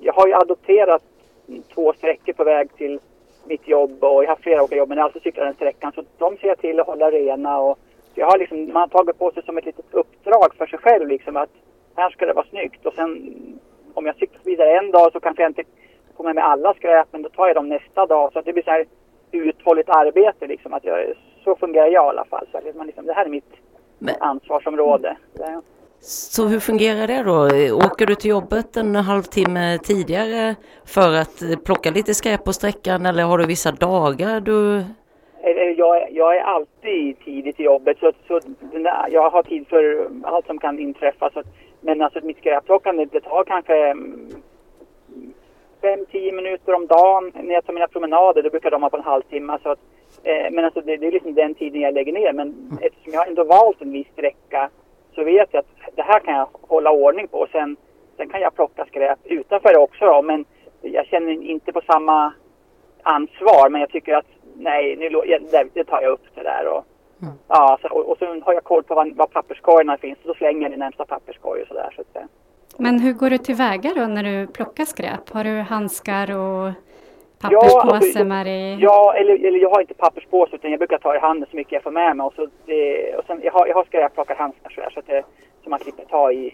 jag 0.00 0.12
har 0.12 0.26
ju 0.26 0.34
adopterat 0.34 1.02
två 1.74 1.92
sträckor 1.92 2.32
på 2.32 2.44
väg 2.44 2.76
till 2.76 2.98
mitt 3.44 3.68
jobb 3.68 4.04
och 4.04 4.24
jag 4.24 4.28
har 4.28 4.36
flera 4.36 4.62
olika 4.62 4.76
jobb 4.76 4.88
men 4.88 4.98
jag 4.98 5.02
har 5.02 5.08
alltid 5.08 5.22
cyklat 5.22 5.46
den 5.46 5.54
sträckan. 5.54 5.92
Så 5.92 6.04
de 6.18 6.36
ser 6.36 6.48
jag 6.48 6.58
till 6.58 6.80
att 6.80 6.86
hålla 6.86 7.10
rena 7.10 7.58
och 7.58 7.78
jag 8.14 8.26
har 8.26 8.38
liksom, 8.38 8.66
man 8.72 8.76
har 8.76 8.88
tagit 8.88 9.18
på 9.18 9.30
sig 9.30 9.42
som 9.44 9.58
ett 9.58 9.64
litet 9.64 9.84
uppdrag 9.90 10.54
för 10.58 10.66
sig 10.66 10.78
själv 10.78 11.08
liksom 11.08 11.36
att 11.36 11.50
här 11.96 12.10
ska 12.10 12.26
det 12.26 12.32
vara 12.32 12.46
snyggt 12.46 12.86
och 12.86 12.94
sen 12.94 13.34
om 13.94 14.06
jag 14.06 14.16
cyklar 14.16 14.40
vidare 14.44 14.78
en 14.78 14.90
dag 14.90 15.12
så 15.12 15.20
kanske 15.20 15.42
jag 15.42 15.50
inte 15.50 15.64
kommer 16.16 16.34
med 16.34 16.44
alla 16.44 16.74
skräp 16.74 17.08
men 17.10 17.22
då 17.22 17.28
tar 17.28 17.46
jag 17.46 17.56
dem 17.56 17.68
nästa 17.68 18.06
dag 18.06 18.32
så 18.32 18.38
att 18.38 18.44
det 18.44 18.52
blir 18.52 18.62
så 18.62 18.70
här 18.70 18.86
uthålligt 19.32 19.88
arbete 19.88 20.46
liksom. 20.46 20.74
Att 20.74 20.84
jag, 20.84 21.12
så 21.44 21.56
fungerar 21.56 21.86
jag 21.86 22.04
i 22.04 22.08
alla 22.08 22.24
fall. 22.24 22.46
Så 22.52 22.58
att 22.58 22.76
man 22.76 22.86
liksom, 22.86 23.06
det 23.06 23.12
här 23.12 23.24
är 23.24 23.30
mitt 23.30 23.52
men... 23.98 24.14
ansvarsområde. 24.20 25.16
Så 26.08 26.46
hur 26.46 26.60
fungerar 26.60 27.06
det 27.06 27.22
då? 27.22 27.46
Åker 27.86 28.06
du 28.06 28.14
till 28.14 28.30
jobbet 28.30 28.76
en 28.76 28.96
halvtimme 28.96 29.78
tidigare 29.78 30.54
för 30.84 31.12
att 31.12 31.64
plocka 31.64 31.90
lite 31.90 32.14
skräp 32.14 32.44
på 32.44 32.52
sträckan 32.52 33.06
eller 33.06 33.22
har 33.22 33.38
du 33.38 33.46
vissa 33.46 33.72
dagar 33.72 34.40
du 34.40 34.84
jag, 35.76 36.12
jag 36.12 36.36
är 36.36 36.40
alltid 36.40 37.18
tidigt 37.24 37.60
i 37.60 37.62
jobbet 37.62 37.98
så, 37.98 38.12
så 38.28 38.40
jag 39.10 39.30
har 39.30 39.42
tid 39.42 39.66
för 39.68 40.08
allt 40.22 40.46
som 40.46 40.58
kan 40.58 40.78
inträffa. 40.78 41.30
Så, 41.30 41.42
men 41.80 42.02
alltså 42.02 42.20
mitt 42.22 42.38
skräpplockande 42.38 43.04
det 43.04 43.20
tar 43.20 43.44
kanske 43.44 43.94
5-10 45.82 46.32
minuter 46.32 46.74
om 46.74 46.86
dagen. 46.86 47.32
När 47.34 47.54
jag 47.54 47.64
tar 47.64 47.72
mina 47.72 47.88
promenader 47.88 48.42
då 48.42 48.50
brukar 48.50 48.70
de 48.70 48.82
ha 48.82 48.90
på 48.90 48.96
en 48.96 49.02
halvtimme. 49.02 49.58
Så 49.62 49.68
att, 49.68 49.78
eh, 50.22 50.50
men 50.52 50.64
alltså 50.64 50.80
det, 50.80 50.96
det, 50.96 51.06
är 51.06 51.12
liksom 51.12 51.34
den 51.34 51.54
tiden 51.54 51.80
jag 51.80 51.94
lägger 51.94 52.12
ner. 52.12 52.32
Men 52.32 52.48
mm. 52.48 52.78
eftersom 52.82 53.12
jag 53.12 53.28
ändå 53.28 53.44
valt 53.44 53.82
en 53.82 53.92
viss 53.92 54.08
sträcka 54.12 54.70
så 55.16 55.24
vet 55.24 55.48
jag 55.52 55.60
att 55.60 55.96
det 55.96 56.02
här 56.02 56.20
kan 56.20 56.34
jag 56.34 56.48
hålla 56.60 56.90
ordning 56.90 57.28
på. 57.28 57.46
Sen, 57.52 57.76
sen 58.16 58.28
kan 58.28 58.40
jag 58.40 58.54
plocka 58.54 58.84
skräp 58.84 59.18
utanför 59.24 59.76
också 59.76 60.04
då, 60.04 60.22
men 60.22 60.44
jag 60.80 61.06
känner 61.06 61.32
inte 61.32 61.72
på 61.72 61.80
samma 61.86 62.32
ansvar. 63.02 63.68
Men 63.68 63.80
jag 63.80 63.90
tycker 63.90 64.14
att 64.14 64.26
nej, 64.54 64.96
nu, 64.96 65.08
det, 65.50 65.68
det 65.74 65.84
tar 65.84 66.02
jag 66.02 66.12
upp 66.12 66.24
det 66.34 66.42
där. 66.42 66.66
Och, 66.66 66.84
mm. 67.22 67.34
ja, 67.48 67.78
så, 67.82 67.88
och, 67.88 68.10
och 68.10 68.18
så 68.18 68.40
har 68.40 68.52
jag 68.52 68.64
koll 68.64 68.82
på 68.82 68.94
var, 68.94 69.12
var 69.14 69.26
papperskorgarna 69.26 69.98
finns 69.98 70.18
och 70.22 70.28
då 70.28 70.34
slänger 70.34 70.62
jag 70.62 70.72
i 70.72 70.76
närmsta 70.76 71.04
papperskorg 71.04 71.62
och 71.62 71.68
sådär. 71.68 71.90
Så 71.96 72.02
Men 72.78 73.00
hur 73.00 73.12
går 73.12 73.30
du 73.30 73.38
tillväga 73.38 73.92
då 73.96 74.06
när 74.06 74.22
du 74.22 74.46
plockar 74.46 74.84
skräp? 74.84 75.30
Har 75.30 75.44
du 75.44 75.50
handskar 75.50 76.36
och 76.36 76.72
papperspåse 77.40 77.88
ja, 77.88 77.96
alltså, 77.96 78.24
dig? 78.24 78.78
Ja, 78.80 79.14
eller, 79.16 79.46
eller 79.46 79.58
jag 79.58 79.70
har 79.70 79.80
inte 79.80 79.94
papperspåse 79.94 80.56
utan 80.56 80.70
jag 80.70 80.80
brukar 80.80 80.98
ta 80.98 81.16
i 81.16 81.18
handen 81.18 81.48
så 81.50 81.56
mycket 81.56 81.72
jag 81.72 81.82
får 81.82 81.90
med 81.90 82.16
mig. 82.16 82.26
Och, 82.26 82.34
så 82.34 82.46
det, 82.66 83.14
och 83.16 83.24
sen, 83.26 83.40
jag 83.44 83.52
har, 83.52 83.66
jag 83.66 83.74
har 83.74 83.84
skräpplockarhandskar 83.84 84.70
så, 84.70 84.90
så 84.94 85.00
att 85.00 85.06
det, 85.06 85.22
som 85.62 85.70
man 85.70 85.78
klipper 85.78 86.04
ta 86.04 86.32
i, 86.32 86.46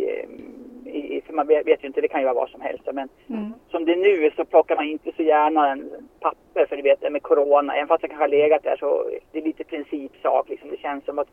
i, 0.85 1.23
för 1.27 1.33
man 1.33 1.47
vet, 1.47 1.67
vet, 1.67 1.85
ju 1.85 1.87
inte, 1.87 2.01
det 2.01 2.09
kan 2.09 2.21
ju 2.21 2.25
vara 2.25 2.35
vad 2.35 2.49
som 2.49 2.61
helst. 2.61 2.85
Men 2.93 3.09
mm. 3.29 3.53
som 3.71 3.85
det 3.85 3.93
är 3.93 3.97
nu 3.97 4.31
så 4.37 4.45
plockar 4.45 4.77
man 4.77 4.89
inte 4.89 5.13
så 5.17 5.23
gärna 5.23 5.71
en 5.71 5.91
papper 6.21 6.67
för 6.67 6.77
du 6.77 6.83
vet 6.83 7.13
med 7.13 7.23
corona. 7.23 7.75
Även 7.75 7.89
fast 7.89 8.03
det 8.03 8.09
kanske 8.09 8.25
har 8.25 8.29
legat 8.29 8.63
där 8.63 8.77
så 8.77 9.05
det 9.33 9.39
är 9.39 9.43
lite 9.43 9.65
principsak 9.65 10.49
liksom. 10.49 10.71
Det 10.71 10.81
känns 10.81 11.05
som 11.05 11.19
att 11.19 11.29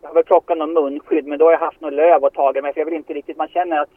jag 0.00 0.08
har 0.08 0.14
väl 0.14 0.24
plockat 0.24 0.58
någon 0.58 0.72
munskydd 0.72 1.26
men 1.26 1.38
då 1.38 1.44
har 1.44 1.52
jag 1.52 1.58
haft 1.58 1.80
något 1.80 1.92
löv 1.92 2.24
och 2.24 2.34
tagit 2.34 2.62
mig 2.62 2.72
för 2.72 2.80
jag 2.80 2.86
vill 2.86 2.94
inte 2.94 3.12
riktigt, 3.12 3.36
man 3.36 3.48
känner 3.48 3.80
att 3.80 3.90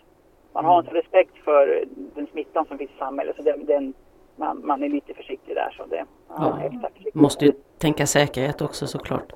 man 0.53 0.65
har 0.65 0.79
en 0.79 0.85
sån 0.85 0.93
respekt 0.93 1.37
för 1.43 1.85
den 2.15 2.27
smittan 2.27 2.65
som 2.65 2.77
finns 2.77 2.91
i 2.91 2.97
samhället 2.97 3.35
så 3.35 3.41
den, 3.41 3.65
den 3.65 3.93
man, 4.35 4.65
man, 4.65 4.83
är 4.83 4.89
lite 4.89 5.13
försiktig 5.13 5.55
där. 5.55 5.75
Så 5.77 5.85
det, 5.85 6.05
ja, 6.29 6.59
ja. 6.81 6.89
Måste 7.13 7.45
ju 7.45 7.51
tänka 7.77 8.05
säkerhet 8.05 8.61
också 8.61 8.87
såklart. 8.87 9.33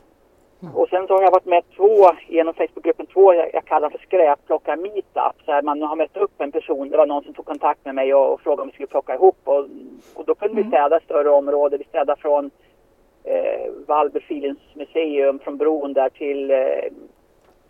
Mm. 0.62 0.76
Och 0.76 0.90
sen 0.90 1.08
så 1.08 1.14
har 1.14 1.22
jag 1.22 1.32
varit 1.32 1.46
med 1.46 1.64
två, 1.76 2.12
genom 2.28 2.54
Facebookgruppen 2.54 3.06
två, 3.06 3.34
jag, 3.34 3.50
jag 3.54 3.66
kallar 3.66 3.90
för 3.90 3.98
skräpplockar 3.98 4.78
meetup. 4.78 5.46
Så 5.46 5.52
här, 5.52 5.62
man 5.62 5.82
har 5.82 5.96
mött 5.96 6.18
upp 6.18 6.42
en 6.42 6.52
person, 6.52 6.90
det 6.90 6.98
var 6.98 7.06
någon 7.06 7.24
som 7.24 7.34
tog 7.34 7.46
kontakt 7.46 7.86
med 7.86 7.96
mig 7.96 8.14
och, 8.14 8.34
och 8.34 8.42
frågade 8.42 8.62
om 8.62 8.68
vi 8.68 8.74
skulle 8.74 8.88
plocka 8.88 9.16
ihop. 9.16 9.38
Och, 9.44 9.66
och 10.16 10.26
då 10.26 10.36
kunde 10.36 10.52
mm. 10.52 10.64
vi 10.64 10.70
städa 10.70 11.00
större 11.00 11.30
områden. 11.30 11.80
Vi 11.80 11.86
städade 11.86 12.22
från 12.22 12.52
eh, 13.24 13.72
Valberfilens 13.88 14.60
museum, 14.74 15.40
från 15.40 15.58
bron 15.58 15.94
där 15.94 16.10
till 16.10 16.52
eh, 16.52 16.58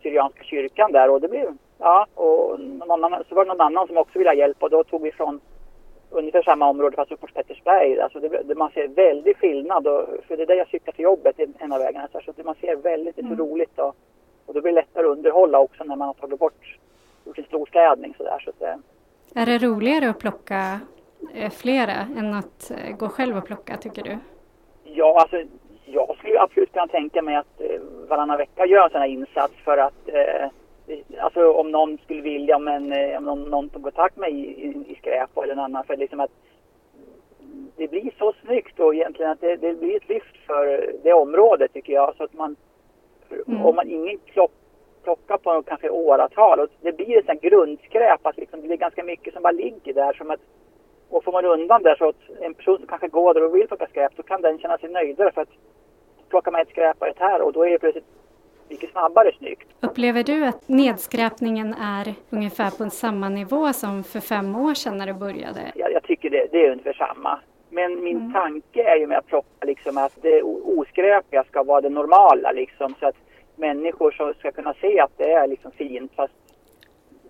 Syrianska 0.01 0.43
kyrkan 0.43 0.91
där. 0.91 1.09
Och 1.09 1.21
det 1.21 1.27
blev, 1.27 1.47
ja, 1.77 2.05
och 2.15 2.59
någon 2.59 3.03
annan, 3.03 3.23
så 3.29 3.35
var 3.35 3.45
det 3.45 3.51
någon 3.51 3.61
annan 3.61 3.87
som 3.87 3.97
också 3.97 4.19
ville 4.19 4.29
ha 4.29 4.35
hjälp 4.35 4.63
och 4.63 4.69
då 4.69 4.83
tog 4.83 5.01
vi 5.01 5.11
från 5.11 5.39
ungefär 6.09 6.41
samma 6.41 6.69
område 6.69 6.95
fast 6.95 7.11
uppe 7.11 7.27
på 7.27 7.33
Pettersberg. 7.33 7.99
Alltså 7.99 8.19
det, 8.19 8.43
det, 8.43 8.55
man 8.55 8.71
ser 8.71 8.87
väldigt 8.87 9.37
skillnad. 9.37 9.87
Och, 9.87 10.05
för 10.27 10.37
det 10.37 10.43
är 10.43 10.47
där 10.47 10.55
jag 10.55 10.67
cyklar 10.67 10.93
till 10.93 11.03
jobbet, 11.03 11.39
en 11.59 11.73
av 11.73 11.79
vägarna. 11.79 12.07
Så 12.11 12.31
det 12.35 12.43
man 12.43 12.55
ser 12.61 12.75
väldigt, 12.75 13.15
det 13.15 13.21
är 13.21 13.23
så 13.23 13.33
mm. 13.33 13.39
roligt. 13.39 13.79
Och, 13.79 13.95
och 14.45 14.53
då 14.53 14.61
blir 14.61 14.71
det 14.71 14.81
lättare 14.81 15.05
att 15.05 15.17
underhålla 15.17 15.59
också 15.59 15.83
när 15.83 15.95
man 15.95 16.07
har 16.07 16.13
tagit 16.13 16.39
bort, 16.39 16.77
gjort 17.25 17.37
en 17.37 17.43
stor 17.43 17.65
städning 17.65 18.13
sådär. 18.17 18.39
Så 18.45 18.51
det, 18.59 18.79
är 19.35 19.45
det 19.45 19.57
roligare 19.57 20.09
att 20.09 20.19
plocka 20.19 20.79
eh, 21.33 21.51
flera 21.51 22.07
än 22.17 22.33
att 22.33 22.71
eh, 22.71 22.97
gå 22.97 23.09
själv 23.09 23.37
och 23.37 23.45
plocka, 23.45 23.77
tycker 23.77 24.03
du? 24.03 24.17
Ja, 24.83 25.19
alltså 25.21 25.37
jag 25.85 26.15
skulle 26.17 26.39
absolut 26.39 26.73
kunna 26.73 26.87
tänka 26.87 27.21
mig 27.21 27.35
att 27.35 27.61
eh, 27.61 27.81
varannan 28.09 28.37
vecka 28.37 28.65
göra 28.65 28.83
en 28.83 28.89
sån 28.89 29.01
här 29.01 29.07
insats 29.07 29.53
för 29.63 29.77
att 29.77 30.07
eh, 30.07 30.49
alltså 31.19 31.51
om 31.51 31.71
någon 31.71 31.97
skulle 31.97 32.21
vilja, 32.21 32.59
men 32.59 32.93
eh, 32.93 33.17
om 33.17 33.23
någon, 33.23 33.43
någon 33.43 33.69
tog 33.69 33.83
kontakt 33.83 34.17
med 34.17 34.31
mig 34.31 34.41
i, 34.41 34.65
i, 34.65 34.85
i 34.87 34.95
skräp 34.95 35.37
eller 35.37 35.55
någon 35.55 35.65
annan, 35.65 35.83
för 35.83 35.97
liksom 35.97 36.19
att 36.19 36.31
det 37.77 37.87
blir 37.87 38.11
så 38.17 38.33
snyggt 38.45 38.79
och 38.79 38.95
egentligen 38.95 39.31
att 39.31 39.41
det, 39.41 39.55
det 39.55 39.73
blir 39.73 39.95
ett 39.95 40.09
lyft 40.09 40.37
för 40.47 40.93
det 41.03 41.13
området 41.13 41.73
tycker 41.73 41.93
jag. 41.93 42.15
Så 42.17 42.23
att 42.23 42.33
man, 42.33 42.55
mm. 43.47 43.65
om 43.65 43.75
man 43.75 43.89
ingen 43.89 44.17
klock, 44.17 44.51
plockar 45.03 45.37
på 45.37 45.61
kanske 45.61 45.89
åratal 45.89 46.59
och 46.59 46.69
det 46.81 46.91
blir 46.91 47.17
ett 47.17 47.25
sånt 47.25 47.41
grundskräp 47.41 48.25
att 48.25 48.37
liksom, 48.37 48.61
det 48.61 48.67
blir 48.67 48.77
ganska 48.77 49.03
mycket 49.03 49.33
som 49.33 49.43
bara 49.43 49.51
ligger 49.51 49.93
där 49.93 50.13
som 50.13 50.31
att 50.31 50.39
och 51.09 51.23
får 51.23 51.31
man 51.31 51.45
undan 51.45 51.83
där 51.83 51.95
så 51.95 52.09
att 52.09 52.29
en 52.41 52.53
person 52.53 52.77
som 52.77 52.87
kanske 52.87 53.07
går 53.07 53.33
där 53.33 53.43
och 53.43 53.55
vill 53.55 53.67
plocka 53.67 53.87
skräp 53.87 54.13
så 54.15 54.23
kan 54.23 54.41
den 54.41 54.59
känna 54.59 54.77
sig 54.77 54.89
nöjdare 54.89 55.31
för 55.31 55.41
att 55.41 55.49
plockar 56.29 56.51
man 56.51 56.61
ett 56.61 56.69
skräp 56.69 57.01
och 57.01 57.07
ett 57.07 57.19
här 57.19 57.41
och 57.41 57.53
då 57.53 57.65
är 57.65 57.69
det 57.69 57.79
plötsligt 57.79 58.18
mycket 58.69 58.91
snabbare 58.91 59.31
snyggt. 59.37 59.67
Upplever 59.81 60.23
du 60.23 60.45
att 60.45 60.67
nedskräpningen 60.67 61.73
är 61.73 62.13
ungefär 62.29 62.71
på 62.77 62.89
samma 62.89 63.29
nivå 63.29 63.73
som 63.73 64.03
för 64.03 64.19
fem 64.19 64.55
år 64.55 64.73
sedan 64.73 64.97
när 64.97 65.07
du 65.07 65.13
började? 65.13 65.71
Jag, 65.75 65.91
jag 65.91 66.03
tycker 66.03 66.29
det, 66.29 66.47
det, 66.51 66.65
är 66.65 66.71
ungefär 66.71 66.93
samma. 66.93 67.39
Men 67.69 68.03
min 68.03 68.17
mm. 68.17 68.33
tanke 68.33 68.83
är 68.83 68.95
ju 68.95 69.07
med 69.07 69.17
att 69.17 69.27
plocka 69.27 69.65
liksom 69.65 69.97
att 69.97 70.13
det 70.21 70.41
oskräpiga 70.43 71.43
ska 71.43 71.63
vara 71.63 71.81
det 71.81 71.89
normala 71.89 72.51
liksom 72.51 72.95
så 72.99 73.07
att 73.07 73.15
människor 73.55 74.35
ska 74.39 74.51
kunna 74.51 74.73
se 74.73 74.99
att 74.99 75.17
det 75.17 75.31
är 75.31 75.47
liksom 75.47 75.71
fint 75.71 76.11
fast 76.15 76.33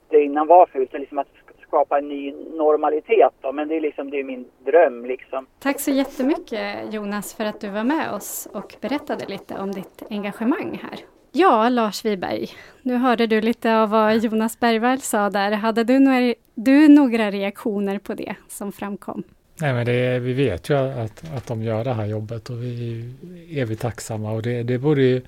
det 0.10 0.24
innan 0.24 0.48
var 0.48 0.66
fult. 0.66 0.94
Liksom 0.94 1.18
att 1.18 1.28
skapa 1.68 1.98
en 1.98 2.08
ny 2.08 2.34
normalitet 2.54 3.34
då. 3.42 3.52
Men 3.52 3.68
det 3.68 3.76
är 3.76 3.82
liksom 3.82 4.10
det 4.10 4.20
är 4.20 4.24
min 4.24 4.46
dröm 4.66 5.06
liksom. 5.06 5.48
Tack 5.60 5.80
så 5.80 5.92
jättemycket 5.92 6.94
Jonas 6.94 7.34
för 7.34 7.46
att 7.46 7.62
du 7.62 7.70
var 7.70 7.84
med 7.84 8.14
oss 8.14 8.48
och 8.54 8.76
berättade 8.82 9.26
lite 9.26 9.60
om 9.60 9.72
ditt 9.72 10.04
engagemang 10.10 10.80
här. 10.84 11.00
Ja, 11.32 11.70
Lars 11.70 12.06
Wiberg, 12.06 12.50
nu 12.82 12.98
hörde 12.98 13.28
du 13.28 13.42
lite 13.42 13.78
av 13.78 13.90
vad 13.90 14.18
Jonas 14.18 14.60
Bergvall 14.60 15.02
sa 15.02 15.30
där. 15.30 15.52
Hade 15.52 15.84
du 15.84 16.00
några, 16.00 16.34
du 16.56 16.88
några 16.88 17.32
reaktioner 17.32 18.00
på 18.00 18.14
det 18.14 18.36
som 18.48 18.72
framkom? 18.72 19.24
Nej, 19.62 19.74
men 19.74 19.86
det, 19.86 20.20
vi 20.20 20.34
vet 20.34 20.70
ju 20.70 20.78
att, 20.78 21.24
att 21.36 21.48
de 21.48 21.64
gör 21.64 21.84
det 21.84 21.94
här 21.94 22.06
jobbet 22.06 22.50
och 22.50 22.64
vi 22.64 23.14
är 23.52 23.66
vi 23.66 23.76
tacksamma 23.76 24.32
och 24.32 24.42
det, 24.42 24.64
det 24.64 24.78
borde 24.78 25.02
ju 25.02 25.22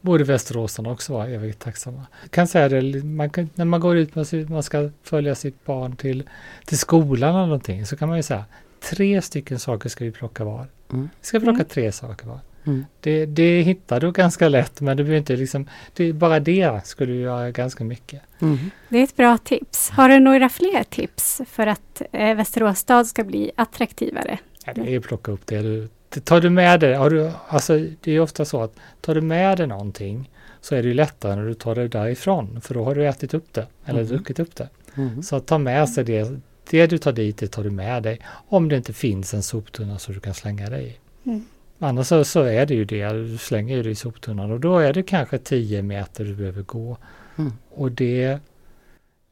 borde 0.00 0.24
Västeråsarna 0.24 0.90
också 0.90 1.12
vara 1.12 1.26
evigt 1.26 1.58
tacksamma. 1.58 2.06
Jag 2.22 2.30
kan 2.30 2.48
säga 2.48 2.68
det, 2.68 3.04
man 3.04 3.30
kan, 3.30 3.50
när 3.54 3.64
man 3.64 3.80
går 3.80 3.96
ut 3.96 4.14
med 4.14 4.50
man 4.50 4.62
ska 4.62 4.90
följa 5.02 5.34
sitt 5.34 5.64
barn 5.64 5.96
till, 5.96 6.28
till 6.64 6.78
skolan 6.78 7.30
eller 7.30 7.46
någonting 7.46 7.86
så 7.86 7.96
kan 7.96 8.08
man 8.08 8.16
ju 8.16 8.22
säga 8.22 8.44
tre 8.80 9.22
stycken 9.22 9.58
saker 9.58 9.88
ska 9.88 10.04
vi 10.04 10.12
plocka 10.12 10.44
var. 10.44 10.66
Mm. 10.92 11.08
Vi 11.20 11.26
ska 11.26 11.40
plocka 11.40 11.54
mm. 11.54 11.66
tre 11.68 11.92
saker 11.92 12.26
var. 12.26 12.40
Mm. 12.66 12.84
Det, 13.00 13.26
det 13.26 13.62
hittar 13.62 14.00
du 14.00 14.12
ganska 14.12 14.48
lätt 14.48 14.80
men 14.80 14.96
det 14.96 15.04
blir 15.04 15.16
inte 15.16 15.36
liksom, 15.36 15.68
det, 15.94 16.12
bara 16.12 16.40
det 16.40 16.80
skulle 16.84 17.12
ju 17.12 17.20
göra 17.20 17.50
ganska 17.50 17.84
mycket. 17.84 18.22
Mm. 18.38 18.58
Det 18.88 18.98
är 18.98 19.04
ett 19.04 19.16
bra 19.16 19.38
tips. 19.38 19.90
Har 19.90 20.08
du 20.08 20.20
några 20.20 20.48
fler 20.48 20.84
tips 20.84 21.40
för 21.50 21.66
att 21.66 22.02
eh, 22.12 22.34
Västerås 22.34 22.78
stad 22.78 23.06
ska 23.06 23.24
bli 23.24 23.50
attraktivare? 23.56 24.38
Ja, 24.64 24.72
det 24.74 24.94
är 24.94 24.98
att 24.98 25.04
plocka 25.04 25.32
upp 25.32 25.46
det 25.46 25.62
du 25.62 25.88
tar 26.24 26.40
du 26.40 26.50
med 26.50 26.80
dig, 26.80 26.94
har 26.94 27.10
du, 27.10 27.30
alltså 27.48 27.86
det 28.00 28.12
är 28.12 28.20
ofta 28.20 28.44
så 28.44 28.62
att 28.62 28.74
tar 29.00 29.14
du 29.14 29.20
med 29.20 29.58
dig 29.58 29.66
någonting 29.66 30.30
så 30.60 30.74
är 30.74 30.82
det 30.82 30.88
ju 30.88 30.94
lättare 30.94 31.36
när 31.36 31.44
du 31.44 31.54
tar 31.54 31.74
det 31.74 31.88
därifrån 31.88 32.60
för 32.60 32.74
då 32.74 32.84
har 32.84 32.94
du 32.94 33.06
ätit 33.06 33.34
upp 33.34 33.52
det 33.52 33.66
eller 33.84 34.00
mm. 34.00 34.12
druckit 34.12 34.38
upp 34.38 34.56
det. 34.56 34.68
Mm. 34.94 35.22
Så 35.22 35.40
ta 35.40 35.58
med 35.58 35.88
sig 35.88 36.04
det, 36.04 36.40
det 36.70 36.86
du 36.86 36.98
tar 36.98 37.12
dit 37.12 37.38
det 37.38 37.48
tar 37.48 37.64
du 37.64 37.70
med 37.70 38.02
dig 38.02 38.20
om 38.48 38.68
det 38.68 38.76
inte 38.76 38.92
finns 38.92 39.34
en 39.34 39.42
soptunna 39.42 39.98
så 39.98 40.12
du 40.12 40.20
kan 40.20 40.34
slänga 40.34 40.70
det 40.70 40.80
i. 40.80 40.96
Mm. 41.24 41.44
Annars 41.78 42.06
så, 42.06 42.24
så, 42.24 42.42
är 42.42 42.66
det 42.66 42.74
ju 42.74 42.84
det, 42.84 43.08
du 43.08 43.38
slänger 43.38 43.82
det 43.82 43.90
i 43.90 43.94
soptunnan 43.94 44.50
och 44.50 44.60
då 44.60 44.78
är 44.78 44.92
det 44.92 45.02
kanske 45.02 45.38
10 45.38 45.82
meter 45.82 46.24
du 46.24 46.34
behöver 46.34 46.62
gå. 46.62 46.96
Mm. 47.36 47.52
Och 47.70 47.92
det, 47.92 48.38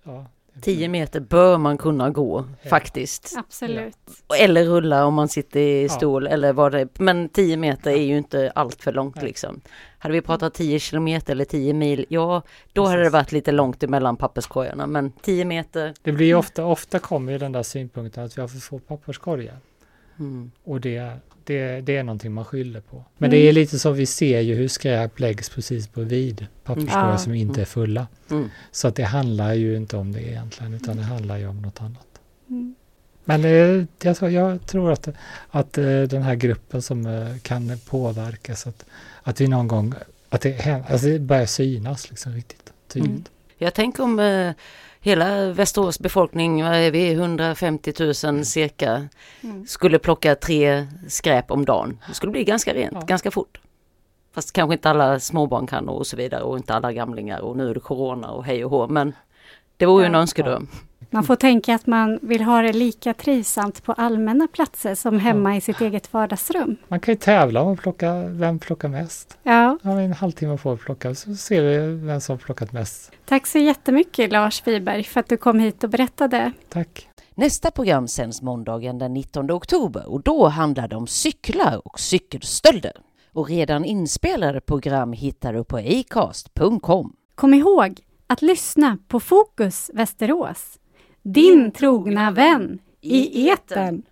ja, 0.02 0.26
10 0.60 0.88
meter 0.88 1.20
bör 1.20 1.58
man 1.58 1.78
kunna 1.78 2.10
gå 2.10 2.44
ja. 2.62 2.70
faktiskt. 2.70 3.34
Absolut. 3.36 3.96
Eller 4.40 4.64
rulla 4.64 5.06
om 5.06 5.14
man 5.14 5.28
sitter 5.28 5.60
i 5.60 5.88
stol 5.88 6.24
ja. 6.24 6.30
eller 6.30 6.52
vad 6.52 6.72
det 6.72 6.80
är. 6.80 6.88
Men 6.98 7.28
10 7.28 7.56
meter 7.56 7.90
är 7.90 8.02
ju 8.02 8.18
inte 8.18 8.52
allt 8.54 8.82
för 8.82 8.92
långt 8.92 9.16
Nej. 9.16 9.24
liksom. 9.24 9.60
Hade 9.98 10.12
vi 10.12 10.20
pratat 10.20 10.54
10 10.54 10.78
kilometer 10.78 11.32
eller 11.32 11.44
10 11.44 11.74
mil, 11.74 12.06
ja 12.08 12.42
då 12.72 12.82
Precis. 12.82 12.90
hade 12.90 13.02
det 13.02 13.10
varit 13.10 13.32
lite 13.32 13.52
långt 13.52 13.82
emellan 13.82 14.16
papperskorgarna. 14.16 14.86
Men 14.86 15.12
10 15.12 15.44
meter. 15.44 15.94
Det 16.02 16.12
blir 16.12 16.26
ju 16.26 16.34
ofta, 16.34 16.64
ofta 16.64 16.98
kommer 16.98 17.32
ju 17.32 17.38
den 17.38 17.52
där 17.52 17.62
synpunkten 17.62 18.24
att 18.24 18.36
vi 18.36 18.40
har 18.40 18.48
för 18.48 18.58
få 18.58 18.78
papperskorgar. 18.78 19.58
Mm. 20.18 20.50
Och 20.64 20.80
det, 20.80 21.12
det, 21.44 21.80
det 21.80 21.96
är 21.96 22.02
någonting 22.02 22.32
man 22.32 22.44
skyller 22.44 22.80
på. 22.80 23.04
Men 23.18 23.30
mm. 23.30 23.40
det 23.40 23.48
är 23.48 23.52
lite 23.52 23.78
så 23.78 23.90
vi 23.90 24.06
ser 24.06 24.40
ju 24.40 24.54
hur 24.54 24.68
skräp 24.68 25.20
läggs 25.20 25.48
precis 25.48 25.92
bredvid 25.92 26.46
papperskorgar 26.64 27.04
mm. 27.04 27.18
som 27.18 27.34
inte 27.34 27.60
är 27.60 27.64
fulla. 27.64 28.06
Mm. 28.30 28.50
Så 28.70 28.88
att 28.88 28.96
det 28.96 29.04
handlar 29.04 29.54
ju 29.54 29.76
inte 29.76 29.96
om 29.96 30.12
det 30.12 30.22
egentligen 30.22 30.74
utan 30.74 30.96
det 30.96 31.02
handlar 31.02 31.38
ju 31.38 31.46
om 31.46 31.62
något 31.62 31.80
annat. 31.80 32.06
Mm. 32.48 32.74
Men 33.24 33.44
eh, 33.44 33.84
jag, 34.02 34.32
jag, 34.32 34.66
tror 34.66 34.92
att, 34.92 35.08
att 35.50 35.78
eh, 35.78 36.02
den 36.02 36.22
här 36.22 36.34
gruppen 36.34 36.82
som 36.82 37.06
eh, 37.06 37.36
kan 37.42 37.78
påverkas, 37.86 38.66
att, 38.66 38.84
att 39.22 39.40
vi 39.40 39.48
någon 39.48 39.68
gång, 39.68 39.94
att 40.28 40.40
det, 40.40 40.84
alltså 40.88 41.06
det 41.06 41.18
börjar 41.18 41.46
synas 41.46 42.10
liksom 42.10 42.32
riktigt 42.32 42.72
tydligt. 42.88 43.10
Mm. 43.10 43.24
Jag 43.58 43.74
tänker 43.74 44.02
om 44.02 44.20
eh, 44.20 44.52
hela 45.04 45.52
Västerås 45.52 45.98
befolkning, 45.98 46.64
vad 46.64 46.74
är 46.74 46.90
vi, 46.90 47.12
150 47.12 47.92
000 48.24 48.44
cirka, 48.44 49.08
mm. 49.40 49.66
skulle 49.66 49.98
plocka 49.98 50.34
tre 50.34 50.86
skräp 51.08 51.50
om 51.50 51.64
dagen. 51.64 51.98
Det 52.08 52.14
skulle 52.14 52.32
bli 52.32 52.44
ganska 52.44 52.74
rent, 52.74 52.92
ja. 52.92 53.00
ganska 53.00 53.30
fort. 53.30 53.60
Fast 54.34 54.52
kanske 54.52 54.74
inte 54.74 54.90
alla 54.90 55.20
småbarn 55.20 55.66
kan 55.66 55.88
och 55.88 56.06
så 56.06 56.16
vidare 56.16 56.42
och 56.42 56.56
inte 56.56 56.74
alla 56.74 56.92
gamlingar 56.92 57.40
och 57.40 57.56
nu 57.56 57.70
är 57.70 57.74
det 57.74 57.80
corona 57.80 58.30
och 58.30 58.44
hej 58.44 58.64
och 58.64 58.70
hå. 58.70 58.88
Men 58.88 59.12
det 59.76 59.86
vore 59.86 60.02
ju 60.02 60.06
en 60.06 60.14
önskedröm. 60.14 60.68
Man 61.14 61.24
får 61.24 61.36
tänka 61.36 61.74
att 61.74 61.86
man 61.86 62.18
vill 62.22 62.42
ha 62.42 62.62
det 62.62 62.72
lika 62.72 63.14
trivsamt 63.14 63.84
på 63.84 63.92
allmänna 63.92 64.48
platser 64.48 64.94
som 64.94 65.18
hemma 65.18 65.56
i 65.56 65.60
sitt 65.60 65.80
eget 65.80 66.12
vardagsrum. 66.12 66.76
Man 66.88 67.00
kan 67.00 67.14
ju 67.14 67.18
tävla 67.18 67.62
om 67.62 67.72
att 67.72 67.80
plocka, 67.80 68.14
vem 68.28 68.58
plockar 68.58 68.88
mest. 68.88 69.38
Ja. 69.42 69.78
Har 69.82 70.00
en 70.00 70.12
halvtimme 70.12 70.58
på 70.58 70.72
att 70.72 70.80
plocka 70.80 71.14
så 71.14 71.34
ser 71.34 71.62
vi 71.62 72.06
vem 72.06 72.20
som 72.20 72.38
plockat 72.38 72.72
mest. 72.72 73.12
Tack 73.24 73.46
så 73.46 73.58
jättemycket 73.58 74.32
Lars 74.32 74.66
Wiberg 74.66 75.04
för 75.04 75.20
att 75.20 75.28
du 75.28 75.36
kom 75.36 75.58
hit 75.58 75.84
och 75.84 75.90
berättade. 75.90 76.52
Tack. 76.68 77.08
Nästa 77.34 77.70
program 77.70 78.08
sänds 78.08 78.42
måndagen 78.42 78.98
den 78.98 79.14
19 79.14 79.50
oktober 79.50 80.08
och 80.08 80.22
då 80.22 80.48
handlar 80.48 80.88
det 80.88 80.96
om 80.96 81.06
cyklar 81.06 81.80
och 81.84 82.00
cykelstölder. 82.00 82.92
Och 83.32 83.48
redan 83.48 83.84
inspelade 83.84 84.60
program 84.60 85.12
hittar 85.12 85.52
du 85.52 85.64
på 85.64 85.76
acast.com. 85.76 87.12
Kom 87.34 87.54
ihåg 87.54 88.00
att 88.26 88.42
lyssna 88.42 88.98
på 89.08 89.20
Fokus 89.20 89.90
Västerås 89.94 90.78
din 91.24 91.70
trogna 91.70 92.30
vän 92.30 92.78
i 93.00 93.48
eten. 93.48 94.02